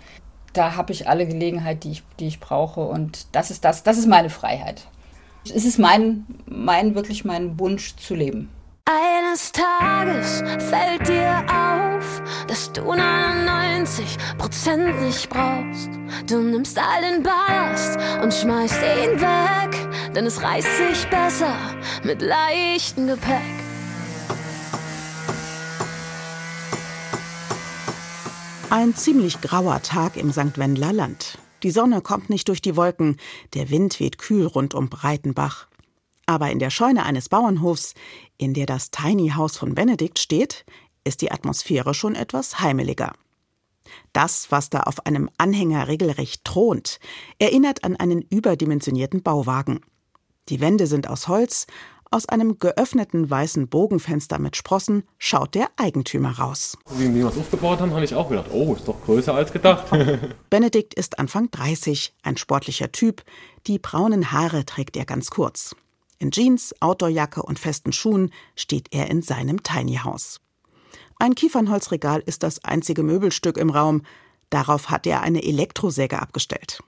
Da 0.54 0.76
habe 0.76 0.94
ich 0.94 1.10
alle 1.10 1.26
Gelegenheit, 1.26 1.84
die 1.84 1.92
ich, 1.92 2.04
die 2.20 2.28
ich 2.28 2.40
brauche. 2.40 2.82
Und 2.82 3.28
das 3.32 3.52
ist 3.52 3.66
das, 3.66 3.84
das 3.84 3.98
ist 3.98 4.08
meine 4.08 4.30
Freiheit. 4.30 4.88
Es 5.54 5.66
ist 5.66 5.80
mein, 5.80 6.26
mein, 6.46 6.96
wirklich 6.96 7.26
mein 7.26 7.60
Wunsch 7.60 7.96
zu 7.96 8.16
leben. 8.16 8.50
Eines 9.36 9.52
Tages 9.52 10.44
fällt 10.70 11.10
dir 11.10 11.44
auf, 11.50 12.22
dass 12.48 12.72
du 12.72 12.94
99% 12.94 15.02
nicht 15.02 15.30
brauchst. 15.30 15.90
Du 16.26 16.40
nimmst 16.40 16.80
all 16.80 17.02
den 17.02 17.22
Ballast 17.22 18.00
und 18.24 18.34
schmeißt 18.34 18.82
ihn 18.82 19.20
weg, 19.20 19.76
denn 20.16 20.26
es 20.26 20.42
reißt 20.42 20.78
sich 20.78 21.06
besser 21.10 21.54
mit 22.06 22.22
leichtem 22.22 23.08
Gepäck. 23.08 23.42
Ein 28.70 28.96
ziemlich 28.96 29.42
grauer 29.42 29.82
Tag 29.82 30.16
im 30.16 30.32
St. 30.32 30.58
Wendler 30.58 30.94
Land. 30.94 31.40
Die 31.64 31.72
Sonne 31.72 32.00
kommt 32.00 32.30
nicht 32.30 32.48
durch 32.48 32.62
die 32.62 32.78
Wolken, 32.78 33.18
der 33.54 33.70
Wind 33.70 34.00
weht 34.00 34.18
kühl 34.18 34.46
rund 34.46 34.74
um 34.74 34.88
Breitenbach. 34.88 35.68
Aber 36.26 36.50
in 36.50 36.60
der 36.60 36.70
Scheune 36.70 37.04
eines 37.04 37.30
Bauernhofs, 37.30 37.94
in 38.38 38.54
der 38.54 38.66
das 38.66 38.92
Tiny 38.92 39.30
House 39.36 39.58
von 39.58 39.76
Benedikt 39.76 40.20
steht, 40.20 40.66
ist 41.04 41.22
die 41.22 41.32
Atmosphäre 41.32 41.94
schon 41.94 42.16
etwas 42.16 42.60
heimeliger. 42.60 43.14
Das, 44.14 44.52
was 44.52 44.70
da 44.70 44.82
auf 44.82 45.06
einem 45.06 45.30
Anhänger 45.38 45.88
regelrecht 45.88 46.44
thront, 46.44 47.00
erinnert 47.38 47.84
an 47.84 47.96
einen 47.96 48.24
überdimensionierten 48.24 49.22
Bauwagen. 49.22 49.82
Die 50.50 50.60
Wände 50.60 50.88
sind 50.88 51.08
aus 51.08 51.28
Holz, 51.28 51.68
aus 52.12 52.30
einem 52.30 52.60
geöffneten 52.60 53.30
weißen 53.30 53.68
Bogenfenster 53.68 54.40
mit 54.40 54.56
Sprossen 54.56 55.04
schaut 55.18 55.56
der 55.56 55.68
Eigentümer 55.76 56.38
raus. 56.38 56.78
Wie 56.92 57.14
wir 57.14 57.26
das 57.26 57.38
aufgebaut 57.38 57.80
haben, 57.80 57.94
habe 57.94 58.06
ich 58.06 58.16
auch 58.16 58.30
gedacht, 58.30 58.50
oh, 58.52 58.74
ist 58.74 58.88
doch 58.88 59.02
größer 59.04 59.34
als 59.34 59.52
gedacht. 59.52 59.88
Benedikt 60.50 60.94
ist 60.94 61.20
Anfang 61.20 61.52
30, 61.52 62.14
ein 62.24 62.38
sportlicher 62.38 62.92
Typ. 62.92 63.24
Die 63.68 63.80
braunen 63.80 64.32
Haare 64.32 64.66
trägt 64.66 64.96
er 64.96 65.06
ganz 65.06 65.30
kurz. 65.30 65.76
In 66.18 66.32
Jeans, 66.32 66.74
Outdoorjacke 66.80 67.44
und 67.44 67.60
festen 67.60 67.92
Schuhen 67.92 68.32
steht 68.56 68.88
er 68.92 69.10
in 69.10 69.22
seinem 69.22 69.64
Tiny 69.64 69.98
House. 70.04 70.40
Ein 71.18 71.36
Kiefernholzregal 71.36 72.22
ist 72.26 72.44
das 72.44 72.64
einzige 72.64 73.04
Möbelstück 73.04 73.58
im 73.58 73.70
Raum. 73.70 74.02
Darauf 74.50 74.90
hat 74.90 75.08
er 75.08 75.22
eine 75.22 75.44
Elektrosäge 75.44 76.22
abgestellt. 76.22 76.82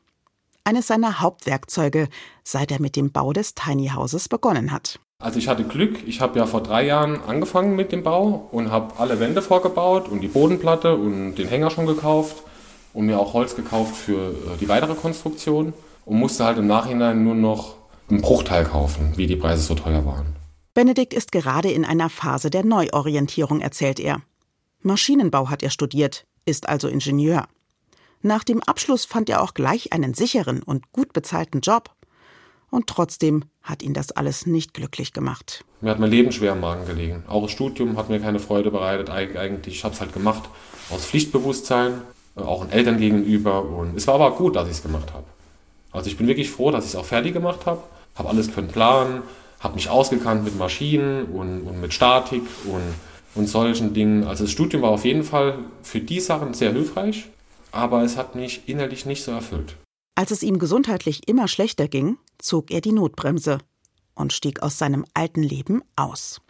Eines 0.64 0.88
seiner 0.88 1.22
Hauptwerkzeuge, 1.22 2.10
seit 2.44 2.72
er 2.72 2.82
mit 2.82 2.96
dem 2.96 3.12
Bau 3.12 3.32
des 3.32 3.56
Tiny 3.56 3.90
Houses 3.90 4.28
begonnen 4.28 4.72
hat. 4.72 5.00
Also 5.20 5.40
ich 5.40 5.48
hatte 5.48 5.64
Glück, 5.64 6.06
ich 6.06 6.22
habe 6.22 6.38
ja 6.38 6.46
vor 6.46 6.62
drei 6.62 6.86
Jahren 6.86 7.22
angefangen 7.24 7.76
mit 7.76 7.92
dem 7.92 8.04
Bau 8.04 8.50
und 8.52 8.70
habe 8.70 9.00
alle 9.00 9.20
Wände 9.20 9.42
vorgebaut 9.42 10.10
und 10.10 10.22
die 10.22 10.28
Bodenplatte 10.28 10.94
und 10.94 11.36
den 11.36 11.48
Hänger 11.48 11.72
schon 11.72 11.88
gekauft 11.88 12.44
und 12.94 13.06
mir 13.06 13.20
auch 13.20 13.34
Holz 13.34 13.56
gekauft 13.56 13.96
für 13.96 14.32
äh, 14.32 14.58
die 14.60 14.68
weitere 14.68 14.94
Konstruktion 14.94 15.74
und 16.06 16.20
musste 16.20 16.46
halt 16.46 16.58
im 16.58 16.68
Nachhinein 16.68 17.24
nur 17.24 17.34
noch 17.34 17.76
einen 18.10 18.22
Bruchteil 18.22 18.66
kaufen, 18.66 19.14
wie 19.16 19.28
die 19.28 19.36
Preise 19.36 19.64
so 19.64 19.76
teuer 19.76 20.06
waren. 20.06 20.36
Benedikt 20.74 21.14
ist 21.14 21.32
gerade 21.32 21.72
in 21.72 21.86
einer 21.86 22.10
Phase 22.10 22.50
der 22.50 22.64
Neuorientierung, 22.64 23.62
erzählt 23.62 24.00
er. 24.00 24.22
Maschinenbau 24.82 25.50
hat 25.50 25.64
er 25.64 25.72
studiert, 25.72 26.26
ist 26.46 26.70
also 26.70 26.88
Ingenieur. 26.88 27.48
Nach 28.22 28.44
dem 28.44 28.62
Abschluss 28.64 29.06
fand 29.06 29.30
er 29.30 29.42
auch 29.42 29.54
gleich 29.54 29.94
einen 29.94 30.14
sicheren 30.14 30.64
und 30.64 30.92
gut 30.92 31.14
bezahlten 31.14 31.62
Job. 31.62 31.92
Und 32.70 32.88
trotzdem 32.88 33.46
hat 33.62 33.82
ihn 33.82 33.94
das 33.94 34.12
alles 34.12 34.46
nicht 34.46 34.74
glücklich 34.74 35.14
gemacht. 35.14 35.64
Mir 35.82 35.92
hat 35.92 36.00
mein 36.00 36.10
Leben 36.10 36.32
schwer 36.32 36.54
im 36.54 36.60
Magen 36.60 36.86
gelegen. 36.86 37.24
Auch 37.28 37.44
das 37.44 37.52
Studium 37.52 37.98
hat 37.98 38.10
mir 38.10 38.20
keine 38.20 38.40
Freude 38.40 38.72
bereitet. 38.72 39.10
Eigentlich, 39.10 39.76
ich 39.76 39.84
habe 39.84 39.94
es 39.94 40.02
halt 40.02 40.14
gemacht 40.14 40.50
aus 40.90 41.06
Pflichtbewusstsein, 41.06 42.02
äh, 42.36 42.42
auch 42.42 42.64
den 42.66 42.72
Eltern 42.72 42.98
gegenüber. 42.98 43.64
Und 43.64 43.96
es 43.96 44.08
war 44.08 44.16
aber 44.16 44.32
gut, 44.32 44.56
dass 44.56 44.68
ich 44.68 44.74
es 44.74 44.84
gemacht 44.84 45.14
habe. 45.14 45.26
Also 45.92 46.10
ich 46.10 46.18
bin 46.18 46.28
wirklich 46.28 46.50
froh, 46.50 46.72
dass 46.72 46.84
ich 46.84 46.92
es 46.92 46.96
auch 46.96 47.06
fertig 47.06 47.34
gemacht 47.34 47.66
habe. 47.66 47.82
Habe 48.18 48.30
alles 48.30 48.54
können 48.54 48.68
planen, 48.68 49.24
habe 49.60 49.76
mich 49.76 49.90
ausgekannt 49.90 50.44
mit 50.44 50.58
Maschinen 50.58 51.26
und, 51.26 51.62
und 51.62 51.82
mit 51.82 51.94
Statik 51.94 52.44
und, 52.66 52.82
und 53.36 53.48
solchen 53.48 53.94
Dingen. 53.94 54.24
Also 54.24 54.44
das 54.44 54.52
Studium 54.52 54.84
war 54.84 54.92
auf 54.92 55.06
jeden 55.06 55.24
Fall 55.24 55.60
für 55.84 56.00
die 56.00 56.20
Sachen 56.20 56.54
sehr 56.54 56.72
hilfreich, 56.72 57.30
aber 57.72 58.04
es 58.04 58.18
hat 58.18 58.36
mich 58.36 58.68
innerlich 58.68 59.06
nicht 59.06 59.24
so 59.24 59.32
erfüllt. 59.32 59.76
Als 60.16 60.32
es 60.32 60.42
ihm 60.42 60.58
gesundheitlich 60.58 61.28
immer 61.28 61.48
schlechter 61.48 61.88
ging, 61.88 62.18
zog 62.40 62.72
er 62.72 62.82
die 62.82 62.92
Notbremse 62.92 63.60
und 64.16 64.34
stieg 64.34 64.64
aus 64.64 64.78
seinem 64.78 65.06
alten 65.14 65.44
Leben 65.44 65.84
aus. 65.96 66.42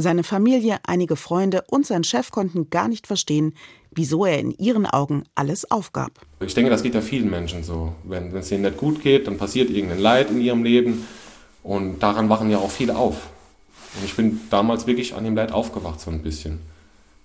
Seine 0.00 0.22
Familie, 0.22 0.78
einige 0.86 1.16
Freunde 1.16 1.64
und 1.68 1.84
sein 1.84 2.04
Chef 2.04 2.30
konnten 2.30 2.70
gar 2.70 2.86
nicht 2.86 3.08
verstehen, 3.08 3.52
wieso 3.90 4.24
er 4.24 4.38
in 4.38 4.52
ihren 4.52 4.86
Augen 4.86 5.24
alles 5.34 5.68
aufgab. 5.72 6.12
Ich 6.38 6.54
denke, 6.54 6.70
das 6.70 6.84
geht 6.84 6.94
ja 6.94 7.00
vielen 7.00 7.28
Menschen 7.28 7.64
so. 7.64 7.94
Wenn, 8.04 8.32
es 8.36 8.52
ihnen 8.52 8.62
nicht 8.62 8.76
gut 8.76 9.02
geht, 9.02 9.26
dann 9.26 9.38
passiert 9.38 9.70
irgendein 9.70 9.98
Leid 9.98 10.30
in 10.30 10.40
ihrem 10.40 10.62
Leben 10.62 11.04
und 11.64 11.98
daran 11.98 12.28
wachen 12.28 12.48
ja 12.48 12.58
auch 12.58 12.70
viele 12.70 12.96
auf. 12.96 13.16
Und 13.96 14.04
ich 14.04 14.14
bin 14.14 14.40
damals 14.50 14.86
wirklich 14.86 15.16
an 15.16 15.24
dem 15.24 15.34
Leid 15.34 15.50
aufgewacht 15.50 15.98
so 16.00 16.12
ein 16.12 16.22
bisschen 16.22 16.60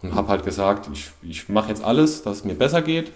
und 0.02 0.16
habe 0.16 0.30
halt 0.30 0.44
gesagt, 0.44 0.90
ich, 0.92 1.12
ich 1.22 1.50
mache 1.50 1.70
jetzt 1.70 1.84
alles, 1.84 2.24
dass 2.24 2.38
es 2.38 2.44
mir 2.44 2.56
besser 2.56 2.82
geht 2.82 3.12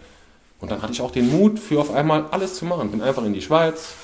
und 0.59 0.69
dann 0.69 0.83
hatte 0.83 0.93
ich 0.93 1.01
auch 1.01 1.09
den 1.09 1.31
Mut, 1.31 1.57
für 1.57 1.79
auf 1.79 1.89
einmal 1.89 2.25
alles 2.29 2.53
zu 2.53 2.65
machen. 2.65 2.91
Bin 2.91 3.01
einfach 3.01 3.25
in 3.25 3.33
die 3.33 3.41
Schweiz, 3.41 3.95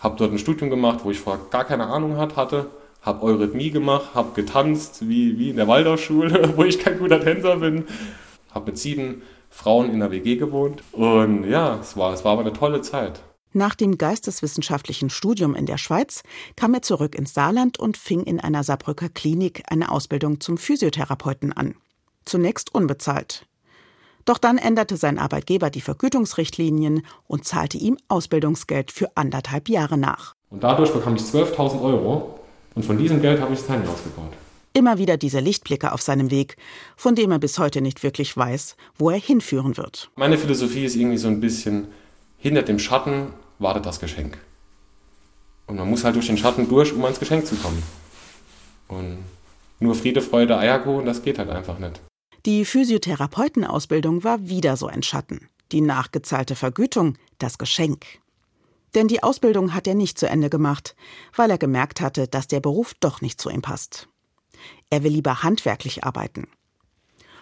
habe 0.00 0.16
dort 0.18 0.32
ein 0.32 0.38
Studium 0.38 0.70
gemacht, 0.70 1.04
wo 1.04 1.12
ich 1.12 1.20
vorher 1.20 1.44
gar 1.50 1.64
keine 1.64 1.86
Ahnung 1.86 2.16
hatte, 2.16 2.66
habe 3.02 3.24
Eurythmie 3.24 3.70
gemacht, 3.70 4.14
habe 4.14 4.32
getanzt, 4.34 5.08
wie, 5.08 5.38
wie 5.38 5.50
in 5.50 5.56
der 5.56 5.68
Waldorfschule, 5.68 6.52
wo 6.56 6.64
ich 6.64 6.78
kein 6.78 6.98
guter 6.98 7.20
Tänzer 7.20 7.56
bin, 7.56 7.84
habe 8.50 8.66
mit 8.66 8.78
sieben 8.78 9.22
Frauen 9.50 9.90
in 9.90 10.00
der 10.00 10.10
WG 10.10 10.36
gewohnt 10.36 10.82
und 10.92 11.44
ja, 11.44 11.78
es 11.80 11.96
war, 11.96 12.12
es 12.12 12.24
war 12.24 12.32
aber 12.32 12.42
eine 12.42 12.52
tolle 12.52 12.82
Zeit. 12.82 13.20
Nach 13.52 13.74
dem 13.74 13.96
geisteswissenschaftlichen 13.96 15.08
Studium 15.08 15.54
in 15.54 15.64
der 15.64 15.78
Schweiz 15.78 16.22
kam 16.54 16.74
er 16.74 16.82
zurück 16.82 17.14
ins 17.14 17.32
Saarland 17.32 17.78
und 17.78 17.96
fing 17.96 18.22
in 18.22 18.40
einer 18.40 18.62
Saarbrücker 18.62 19.08
Klinik 19.08 19.62
eine 19.68 19.90
Ausbildung 19.90 20.40
zum 20.40 20.58
Physiotherapeuten 20.58 21.54
an. 21.54 21.74
Zunächst 22.26 22.74
unbezahlt. 22.74 23.46
Doch 24.26 24.36
dann 24.36 24.58
änderte 24.58 24.98
sein 24.98 25.18
Arbeitgeber 25.18 25.70
die 25.70 25.80
Vergütungsrichtlinien 25.80 27.06
und 27.26 27.46
zahlte 27.46 27.78
ihm 27.78 27.96
Ausbildungsgeld 28.08 28.92
für 28.92 29.16
anderthalb 29.16 29.70
Jahre 29.70 29.96
nach. 29.96 30.34
Und 30.50 30.62
dadurch 30.62 30.92
bekam 30.92 31.16
ich 31.16 31.22
12.000 31.22 31.80
Euro 31.80 32.37
und 32.78 32.84
von 32.84 32.96
diesem 32.96 33.20
Geld 33.20 33.40
habe 33.40 33.52
ich 33.52 33.58
das 33.58 33.66
Tiny 33.66 33.84
House 33.86 34.04
gebaut. 34.04 34.34
Immer 34.72 34.98
wieder 34.98 35.16
diese 35.16 35.40
Lichtblicke 35.40 35.90
auf 35.90 36.00
seinem 36.00 36.30
Weg, 36.30 36.56
von 36.96 37.16
dem 37.16 37.32
er 37.32 37.40
bis 37.40 37.58
heute 37.58 37.80
nicht 37.80 38.04
wirklich 38.04 38.36
weiß, 38.36 38.76
wo 38.96 39.10
er 39.10 39.18
hinführen 39.18 39.76
wird. 39.76 40.12
Meine 40.14 40.38
Philosophie 40.38 40.84
ist 40.84 40.94
irgendwie 40.94 41.18
so 41.18 41.26
ein 41.26 41.40
bisschen, 41.40 41.88
hinter 42.36 42.62
dem 42.62 42.78
Schatten 42.78 43.32
wartet 43.58 43.84
das 43.84 43.98
Geschenk. 43.98 44.38
Und 45.66 45.74
man 45.74 45.90
muss 45.90 46.04
halt 46.04 46.14
durch 46.14 46.28
den 46.28 46.38
Schatten 46.38 46.68
durch, 46.68 46.92
um 46.92 47.02
ans 47.02 47.18
Geschenk 47.18 47.48
zu 47.48 47.56
kommen. 47.56 47.82
Und 48.86 49.24
nur 49.80 49.96
Friede, 49.96 50.22
Freude, 50.22 50.56
Eierkuchen, 50.56 51.04
das 51.04 51.24
geht 51.24 51.40
halt 51.40 51.50
einfach 51.50 51.80
nicht. 51.80 52.00
Die 52.46 52.64
Physiotherapeutenausbildung 52.64 54.22
war 54.22 54.48
wieder 54.48 54.76
so 54.76 54.86
ein 54.86 55.02
Schatten. 55.02 55.48
Die 55.72 55.80
nachgezahlte 55.80 56.54
Vergütung, 56.54 57.16
das 57.38 57.58
Geschenk. 57.58 58.06
Denn 58.94 59.08
die 59.08 59.22
Ausbildung 59.22 59.74
hat 59.74 59.86
er 59.86 59.94
nicht 59.94 60.18
zu 60.18 60.28
Ende 60.28 60.50
gemacht, 60.50 60.96
weil 61.36 61.50
er 61.50 61.58
gemerkt 61.58 62.00
hatte, 62.00 62.26
dass 62.26 62.48
der 62.48 62.60
Beruf 62.60 62.94
doch 63.00 63.20
nicht 63.20 63.40
zu 63.40 63.50
ihm 63.50 63.62
passt. 63.62 64.08
Er 64.90 65.02
will 65.02 65.12
lieber 65.12 65.42
handwerklich 65.42 66.04
arbeiten. 66.04 66.48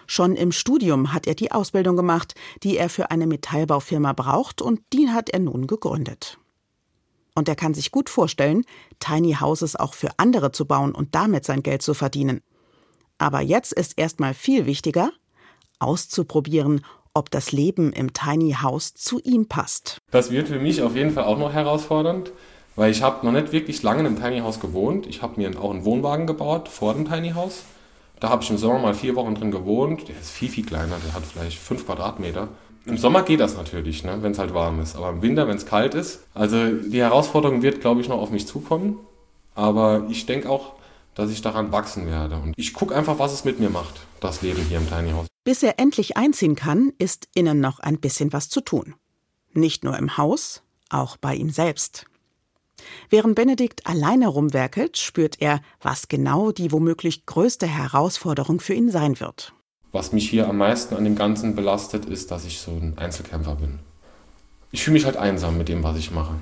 Schon 0.07 0.35
im 0.35 0.53
Studium 0.53 1.13
hat 1.13 1.27
er 1.27 1.35
die 1.35 1.51
Ausbildung 1.51 1.97
gemacht, 1.97 2.33
die 2.63 2.77
er 2.77 2.89
für 2.89 3.11
eine 3.11 3.27
Metallbaufirma 3.27 4.13
braucht, 4.13 4.61
und 4.61 4.81
die 4.93 5.09
hat 5.09 5.29
er 5.29 5.39
nun 5.39 5.67
gegründet. 5.67 6.37
Und 7.35 7.49
er 7.49 7.55
kann 7.55 7.73
sich 7.73 7.91
gut 7.91 8.09
vorstellen, 8.09 8.63
Tiny 8.99 9.33
Houses 9.33 9.75
auch 9.75 9.93
für 9.93 10.17
andere 10.17 10.51
zu 10.51 10.65
bauen 10.65 10.95
und 10.95 11.13
damit 11.13 11.43
sein 11.45 11.61
Geld 11.61 11.81
zu 11.81 11.93
verdienen. 11.93 12.41
Aber 13.17 13.41
jetzt 13.41 13.73
ist 13.73 13.97
erstmal 13.97 14.33
viel 14.33 14.65
wichtiger, 14.65 15.11
auszuprobieren, 15.79 16.85
ob 17.13 17.29
das 17.29 17.51
Leben 17.51 17.91
im 17.93 18.13
Tiny 18.13 18.53
House 18.61 18.93
zu 18.93 19.19
ihm 19.19 19.47
passt. 19.47 19.96
Das 20.09 20.31
wird 20.31 20.47
für 20.47 20.59
mich 20.59 20.81
auf 20.81 20.95
jeden 20.95 21.11
Fall 21.11 21.25
auch 21.25 21.37
noch 21.37 21.51
herausfordernd, 21.51 22.31
weil 22.77 22.91
ich 22.91 23.01
habe 23.01 23.25
noch 23.25 23.33
nicht 23.33 23.51
wirklich 23.51 23.83
lange 23.83 23.99
in 23.99 24.05
einem 24.05 24.21
Tiny 24.21 24.39
House 24.39 24.61
gewohnt. 24.61 25.05
Ich 25.05 25.21
habe 25.21 25.33
mir 25.39 25.61
auch 25.61 25.71
einen 25.71 25.83
Wohnwagen 25.83 26.27
gebaut 26.27 26.69
vor 26.69 26.93
dem 26.93 27.03
Tiny 27.05 27.31
House. 27.31 27.63
Da 28.21 28.29
habe 28.29 28.41
ich 28.41 28.49
im 28.49 28.57
Sommer 28.57 28.79
mal 28.79 28.93
vier 28.93 29.15
Wochen 29.15 29.35
drin 29.35 29.51
gewohnt. 29.51 30.07
Der 30.07 30.17
ist 30.17 30.31
viel, 30.31 30.47
viel 30.47 30.65
kleiner, 30.65 30.95
der 31.05 31.13
hat 31.13 31.23
vielleicht 31.23 31.59
fünf 31.59 31.85
Quadratmeter. 31.85 32.47
Im 32.85 32.97
Sommer 32.97 33.23
geht 33.23 33.41
das 33.41 33.57
natürlich, 33.57 34.05
ne, 34.05 34.19
wenn 34.21 34.31
es 34.31 34.39
halt 34.39 34.53
warm 34.53 34.79
ist. 34.79 34.95
Aber 34.95 35.09
im 35.09 35.21
Winter, 35.21 35.45
wenn 35.49 35.57
es 35.57 35.65
kalt 35.65 35.93
ist, 35.93 36.23
also 36.33 36.71
die 36.71 37.01
Herausforderung 37.01 37.61
wird, 37.61 37.81
glaube 37.81 37.99
ich, 37.99 38.07
noch 38.07 38.19
auf 38.19 38.31
mich 38.31 38.47
zukommen. 38.47 38.97
Aber 39.55 40.05
ich 40.09 40.25
denke 40.25 40.49
auch, 40.49 40.73
dass 41.15 41.31
ich 41.31 41.41
daran 41.41 41.73
wachsen 41.73 42.07
werde. 42.07 42.37
Und 42.37 42.53
ich 42.55 42.73
gucke 42.73 42.95
einfach, 42.95 43.19
was 43.19 43.33
es 43.33 43.43
mit 43.43 43.59
mir 43.59 43.69
macht, 43.69 43.99
das 44.21 44.41
Leben 44.41 44.61
hier 44.61 44.77
im 44.77 44.87
Tiny 44.87 45.11
House. 45.11 45.27
Bis 45.43 45.63
er 45.63 45.79
endlich 45.79 46.15
einziehen 46.15 46.55
kann, 46.55 46.93
ist 46.97 47.27
innen 47.35 47.59
noch 47.59 47.81
ein 47.81 47.99
bisschen 47.99 48.31
was 48.31 48.47
zu 48.47 48.61
tun. 48.61 48.95
Nicht 49.57 49.83
nur 49.83 49.97
im 49.97 50.17
Haus, 50.17 50.61
auch 50.91 51.17
bei 51.17 51.33
ihm 51.33 51.49
selbst. 51.49 52.05
Während 53.09 53.33
Benedikt 53.33 53.87
alleine 53.87 54.27
rumwerkelt, 54.27 54.99
spürt 54.99 55.41
er, 55.41 55.61
was 55.81 56.09
genau 56.09 56.51
die 56.51 56.71
womöglich 56.71 57.25
größte 57.25 57.65
Herausforderung 57.65 58.59
für 58.59 58.75
ihn 58.75 58.91
sein 58.91 59.19
wird. 59.19 59.53
Was 59.91 60.13
mich 60.13 60.29
hier 60.29 60.47
am 60.47 60.57
meisten 60.57 60.95
an 60.95 61.05
dem 61.05 61.15
Ganzen 61.15 61.55
belastet, 61.55 62.05
ist, 62.05 62.29
dass 62.29 62.45
ich 62.45 62.59
so 62.59 62.69
ein 62.69 62.99
Einzelkämpfer 62.99 63.55
bin. 63.55 63.79
Ich 64.71 64.83
fühle 64.83 64.93
mich 64.93 65.05
halt 65.05 65.17
einsam 65.17 65.57
mit 65.57 65.69
dem, 65.69 65.81
was 65.81 65.97
ich 65.97 66.11
mache. 66.11 66.35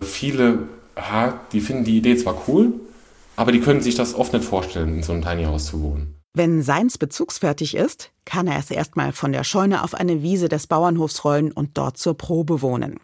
Viele, 0.00 0.68
die 1.52 1.60
finden 1.60 1.82
die 1.82 1.98
Idee 1.98 2.16
zwar 2.16 2.40
cool, 2.46 2.74
aber 3.34 3.50
die 3.50 3.60
können 3.60 3.80
sich 3.80 3.96
das 3.96 4.14
oft 4.14 4.32
nicht 4.32 4.44
vorstellen, 4.44 4.94
in 4.94 5.02
so 5.02 5.10
einem 5.12 5.22
Tiny 5.22 5.42
House 5.42 5.66
zu 5.66 5.82
wohnen. 5.82 6.19
Wenn 6.32 6.62
seins 6.62 6.96
bezugsfertig 6.96 7.74
ist, 7.74 8.12
kann 8.24 8.46
er 8.46 8.58
es 8.58 8.70
erstmal 8.70 9.12
von 9.12 9.32
der 9.32 9.42
Scheune 9.42 9.82
auf 9.82 9.94
eine 9.94 10.22
Wiese 10.22 10.48
des 10.48 10.66
Bauernhofs 10.66 11.24
rollen 11.24 11.50
und 11.50 11.76
dort 11.76 11.98
zur 11.98 12.16
Probe 12.16 12.62
wohnen. 12.62 13.00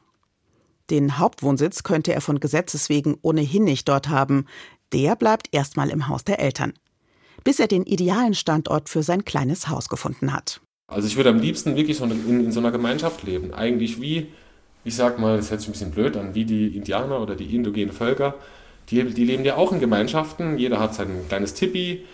Den 0.90 1.18
Hauptwohnsitz 1.18 1.82
könnte 1.82 2.12
er 2.14 2.20
von 2.20 2.38
Gesetzes 2.38 2.88
wegen 2.88 3.18
ohnehin 3.22 3.64
nicht 3.64 3.88
dort 3.88 4.08
haben. 4.08 4.46
Der 4.92 5.16
bleibt 5.16 5.48
erstmal 5.50 5.90
im 5.90 6.06
Haus 6.06 6.22
der 6.22 6.38
Eltern. 6.38 6.74
Bis 7.42 7.58
er 7.58 7.66
den 7.66 7.82
idealen 7.82 8.34
Standort 8.34 8.88
für 8.88 9.02
sein 9.02 9.24
kleines 9.24 9.68
Haus 9.68 9.88
gefunden 9.88 10.32
hat. 10.32 10.60
Also 10.86 11.08
ich 11.08 11.16
würde 11.16 11.30
am 11.30 11.40
liebsten 11.40 11.74
wirklich 11.74 12.00
in, 12.00 12.44
in 12.44 12.52
so 12.52 12.60
einer 12.60 12.70
Gemeinschaft 12.70 13.24
leben. 13.24 13.52
Eigentlich 13.52 14.00
wie, 14.00 14.28
ich 14.84 14.94
sag 14.94 15.18
mal, 15.18 15.36
das 15.36 15.50
hört 15.50 15.60
sich 15.60 15.68
ein 15.68 15.72
bisschen 15.72 15.90
blöd 15.90 16.16
an, 16.16 16.36
wie 16.36 16.44
die 16.44 16.76
Indianer 16.76 17.20
oder 17.20 17.34
die 17.34 17.52
indogenen 17.52 17.92
Völker 17.92 18.36
die, 18.90 19.02
die 19.04 19.24
leben 19.24 19.44
ja 19.44 19.56
auch 19.56 19.72
in 19.72 19.80
Gemeinschaften. 19.80 20.58
Jeder 20.58 20.78
hat 20.78 20.94
sein 20.94 21.24
kleines 21.28 21.54
Tippi 21.54 22.04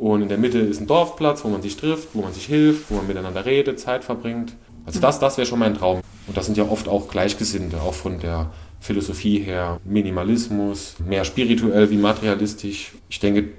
und 0.00 0.22
in 0.22 0.30
der 0.30 0.38
Mitte 0.38 0.58
ist 0.58 0.80
ein 0.80 0.86
Dorfplatz, 0.86 1.44
wo 1.44 1.48
man 1.48 1.60
sich 1.60 1.76
trifft, 1.76 2.08
wo 2.14 2.22
man 2.22 2.32
sich 2.32 2.46
hilft, 2.46 2.90
wo 2.90 2.94
man 2.94 3.06
miteinander 3.06 3.44
redet, 3.44 3.78
Zeit 3.78 4.02
verbringt. 4.02 4.54
Also 4.86 4.98
das, 4.98 5.18
das 5.18 5.36
wäre 5.36 5.46
schon 5.46 5.58
mein 5.58 5.74
Traum. 5.74 6.00
Und 6.26 6.34
das 6.34 6.46
sind 6.46 6.56
ja 6.56 6.64
oft 6.64 6.88
auch 6.88 7.08
Gleichgesinnte, 7.08 7.82
auch 7.82 7.92
von 7.92 8.18
der 8.18 8.50
Philosophie 8.80 9.40
her. 9.40 9.78
Minimalismus, 9.84 10.94
mehr 11.06 11.26
spirituell 11.26 11.90
wie 11.90 11.98
materialistisch. 11.98 12.92
Ich 13.10 13.20
denke, 13.20 13.50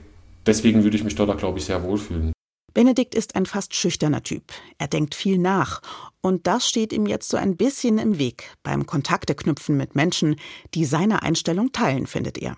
deswegen 0.48 0.84
würde 0.84 0.98
ich 0.98 1.04
mich 1.04 1.14
dort, 1.14 1.38
glaube 1.38 1.60
ich, 1.60 1.66
sehr 1.66 1.84
wohlfühlen. 1.84 2.34
Benedikt 2.74 3.14
ist 3.14 3.36
ein 3.36 3.46
fast 3.46 3.76
schüchterner 3.76 4.24
Typ. 4.24 4.46
Er 4.80 4.88
denkt 4.88 5.14
viel 5.14 5.38
nach. 5.38 5.82
Und 6.22 6.48
das 6.48 6.68
steht 6.68 6.92
ihm 6.92 7.06
jetzt 7.06 7.30
so 7.30 7.38
ein 7.38 7.56
bisschen 7.56 8.00
im 8.00 8.18
Weg 8.18 8.46
beim 8.64 8.88
Kontakteknüpfen 8.88 9.78
mit 9.78 9.96
Menschen, 9.96 10.38
die 10.74 10.86
seine 10.86 11.22
Einstellung 11.22 11.72
teilen, 11.72 12.08
findet 12.08 12.40
er. 12.40 12.58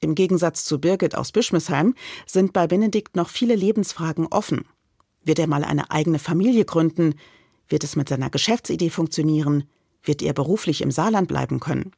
Im 0.00 0.14
Gegensatz 0.14 0.64
zu 0.64 0.80
Birgit 0.80 1.14
aus 1.14 1.32
Bischmisheim 1.32 1.94
sind 2.26 2.52
bei 2.52 2.66
Benedikt 2.66 3.16
noch 3.16 3.28
viele 3.28 3.54
Lebensfragen 3.54 4.26
offen. 4.28 4.64
Wird 5.24 5.38
er 5.38 5.46
mal 5.46 5.64
eine 5.64 5.90
eigene 5.90 6.18
Familie 6.18 6.64
gründen? 6.64 7.14
Wird 7.68 7.84
es 7.84 7.96
mit 7.96 8.08
seiner 8.08 8.30
Geschäftsidee 8.30 8.90
funktionieren? 8.90 9.64
Wird 10.02 10.22
er 10.22 10.32
beruflich 10.32 10.80
im 10.80 10.90
Saarland 10.90 11.28
bleiben 11.28 11.60
können? 11.60 11.92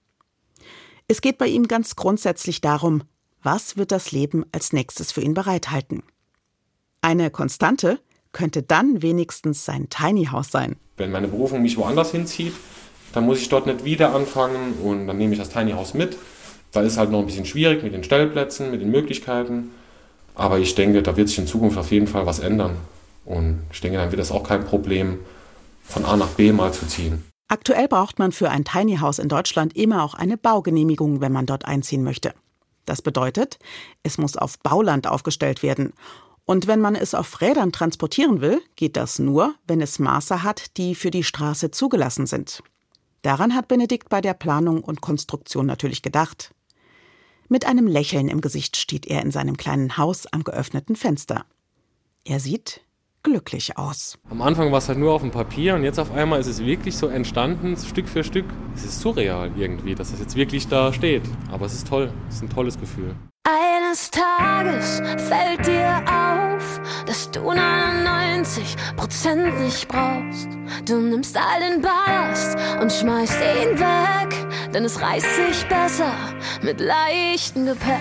Es 1.09 1.21
geht 1.21 1.38
bei 1.38 1.47
ihm 1.47 1.69
ganz 1.69 1.97
grundsätzlich 1.97 2.61
darum, 2.61 3.02
Was 3.42 3.78
wird 3.78 3.90
das 3.90 4.12
Leben 4.12 4.45
als 4.52 4.75
nächstes 4.75 5.12
für 5.12 5.23
ihn 5.23 5.33
bereithalten? 5.33 6.02
Eine 7.00 7.30
Konstante 7.30 7.99
könnte 8.33 8.62
dann 8.62 9.00
wenigstens 9.00 9.64
sein 9.64 9.88
Tiny 9.88 10.26
House 10.26 10.50
sein. 10.50 10.76
Wenn 10.99 11.11
meine 11.11 11.28
Berufung 11.28 11.62
mich 11.62 11.78
woanders 11.78 12.11
hinzieht, 12.11 12.52
dann 13.12 13.25
muss 13.25 13.40
ich 13.40 13.49
dort 13.49 13.66
nicht 13.66 13.85
wieder 13.85 14.14
anfangen 14.14 14.75
und 14.83 15.07
dann 15.07 15.16
nehme 15.16 15.33
ich 15.33 15.38
das 15.38 15.49
Tiny 15.49 15.73
House 15.73 15.95
mit. 15.95 16.19
Da 16.72 16.82
ist 16.82 16.98
halt 16.98 17.10
noch 17.10 17.20
ein 17.20 17.26
bisschen 17.26 17.46
schwierig 17.46 17.82
mit 17.82 17.94
den 17.94 18.04
Stellplätzen, 18.04 18.70
mit 18.70 18.80
den 18.80 18.90
Möglichkeiten. 18.90 19.70
Aber 20.34 20.58
ich 20.58 20.74
denke, 20.74 21.02
da 21.02 21.16
wird 21.16 21.28
sich 21.28 21.38
in 21.38 21.46
Zukunft 21.46 21.76
auf 21.76 21.90
jeden 21.90 22.06
Fall 22.06 22.26
was 22.26 22.38
ändern. 22.38 22.76
Und 23.24 23.60
ich 23.72 23.80
denke, 23.80 23.98
dann 23.98 24.10
wird 24.10 24.20
es 24.20 24.30
auch 24.30 24.44
kein 24.44 24.64
Problem, 24.64 25.18
von 25.84 26.04
A 26.04 26.16
nach 26.16 26.28
B 26.28 26.52
mal 26.52 26.72
zu 26.72 26.86
ziehen. 26.86 27.24
Aktuell 27.48 27.88
braucht 27.88 28.20
man 28.20 28.30
für 28.30 28.48
ein 28.48 28.64
Tiny 28.64 28.98
House 28.98 29.18
in 29.18 29.28
Deutschland 29.28 29.76
immer 29.76 30.04
auch 30.04 30.14
eine 30.14 30.36
Baugenehmigung, 30.36 31.20
wenn 31.20 31.32
man 31.32 31.46
dort 31.46 31.64
einziehen 31.64 32.04
möchte. 32.04 32.32
Das 32.86 33.02
bedeutet, 33.02 33.58
es 34.02 34.18
muss 34.18 34.36
auf 34.36 34.58
Bauland 34.60 35.08
aufgestellt 35.08 35.62
werden. 35.62 35.92
Und 36.44 36.66
wenn 36.66 36.80
man 36.80 36.94
es 36.94 37.14
auf 37.14 37.40
Rädern 37.40 37.72
transportieren 37.72 38.40
will, 38.40 38.60
geht 38.76 38.96
das 38.96 39.18
nur, 39.18 39.54
wenn 39.66 39.80
es 39.80 39.98
Maße 39.98 40.42
hat, 40.42 40.76
die 40.76 40.94
für 40.94 41.10
die 41.10 41.24
Straße 41.24 41.70
zugelassen 41.70 42.26
sind. 42.26 42.62
Daran 43.22 43.54
hat 43.54 43.68
Benedikt 43.68 44.08
bei 44.08 44.20
der 44.20 44.34
Planung 44.34 44.82
und 44.82 45.00
Konstruktion 45.00 45.66
natürlich 45.66 46.02
gedacht. 46.02 46.52
Mit 47.52 47.66
einem 47.66 47.88
Lächeln 47.88 48.28
im 48.28 48.40
Gesicht 48.40 48.76
steht 48.76 49.07
er 49.07 49.23
in 49.23 49.33
seinem 49.33 49.57
kleinen 49.57 49.97
Haus 49.97 50.28
am 50.33 50.45
geöffneten 50.45 50.95
Fenster. 50.95 51.45
Er 52.25 52.38
sieht 52.38 52.80
glücklich 53.25 53.76
aus. 53.76 54.21
Am 54.30 54.40
Anfang 54.40 54.71
war 54.71 54.78
es 54.78 54.88
halt 54.88 55.00
nur 55.00 55.12
auf 55.12 55.23
dem 55.23 55.33
Papier 55.33 55.75
und 55.75 55.83
jetzt 55.83 55.99
auf 55.99 56.12
einmal 56.12 56.38
ist 56.38 56.47
es 56.47 56.64
wirklich 56.64 56.97
so 56.97 57.09
entstanden, 57.09 57.76
Stück 57.76 58.09
für 58.09 58.23
Stück. 58.23 58.45
Es 58.76 58.85
ist 58.85 59.00
surreal 59.00 59.50
irgendwie, 59.57 59.97
dass 59.97 60.12
das 60.12 60.21
jetzt 60.21 60.37
wirklich 60.37 60.69
da 60.69 60.92
steht. 60.92 61.23
Aber 61.50 61.66
es 61.66 61.75
ist 61.75 61.88
toll, 61.88 62.12
es 62.28 62.37
ist 62.37 62.42
ein 62.42 62.50
tolles 62.50 62.78
Gefühl. 62.78 63.16
Eines 63.42 64.12
Tages 64.12 65.00
fällt 65.28 65.66
dir 65.66 66.04
auf, 66.07 66.29
dass 67.06 67.30
du 67.30 67.50
99% 67.50 69.62
nicht 69.62 69.88
brauchst. 69.88 70.48
Du 70.86 71.00
nimmst 71.00 71.36
all 71.36 71.60
den 71.60 71.82
Ballast 71.82 72.56
und 72.80 72.92
schmeißt 72.92 73.38
ihn 73.62 73.78
weg, 73.78 74.34
denn 74.72 74.84
es 74.84 75.00
reißt 75.00 75.36
sich 75.36 75.68
besser 75.68 76.12
mit 76.62 76.80
leichtem 76.80 77.66
Gepäck. 77.66 78.00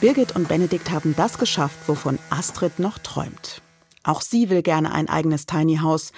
Birgit 0.00 0.34
und 0.34 0.48
Benedikt 0.48 0.90
haben 0.90 1.14
das 1.16 1.38
geschafft, 1.38 1.78
wovon 1.86 2.18
Astrid 2.28 2.80
noch 2.80 2.98
träumt. 2.98 3.62
Auch 4.02 4.20
sie 4.20 4.50
will 4.50 4.62
gerne 4.62 4.92
ein 4.92 5.08
eigenes 5.08 5.46
Tiny 5.46 5.76
House, 5.76 6.10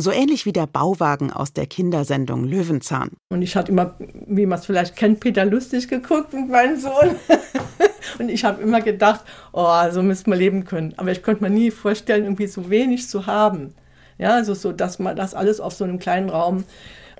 so 0.00 0.10
ähnlich 0.10 0.46
wie 0.46 0.52
der 0.52 0.66
Bauwagen 0.66 1.32
aus 1.32 1.52
der 1.52 1.66
Kindersendung 1.66 2.44
Löwenzahn. 2.44 3.10
Und 3.30 3.42
ich 3.42 3.56
hatte 3.56 3.72
immer, 3.72 3.94
wie 3.98 4.46
man 4.46 4.58
es 4.58 4.66
vielleicht 4.66 4.96
kennt, 4.96 5.20
Peter 5.20 5.44
Lustig 5.44 5.88
geguckt 5.88 6.32
mit 6.32 6.48
meinem 6.48 6.78
Sohn. 6.78 7.16
Und 8.18 8.28
ich 8.28 8.44
habe 8.44 8.62
immer 8.62 8.80
gedacht, 8.80 9.20
oh, 9.52 9.90
so 9.90 10.02
müsste 10.02 10.30
man 10.30 10.38
leben 10.38 10.64
können. 10.64 10.94
Aber 10.96 11.12
ich 11.12 11.22
konnte 11.22 11.42
mir 11.42 11.50
nie 11.50 11.70
vorstellen, 11.70 12.24
irgendwie 12.24 12.46
so 12.46 12.70
wenig 12.70 13.08
zu 13.08 13.26
haben. 13.26 13.74
Ja, 14.18 14.34
also 14.34 14.54
so, 14.54 14.72
dass 14.72 14.98
man 14.98 15.16
das 15.16 15.34
alles 15.34 15.60
auf 15.60 15.72
so 15.72 15.84
einem 15.84 15.98
kleinen 15.98 16.28
Raum 16.28 16.64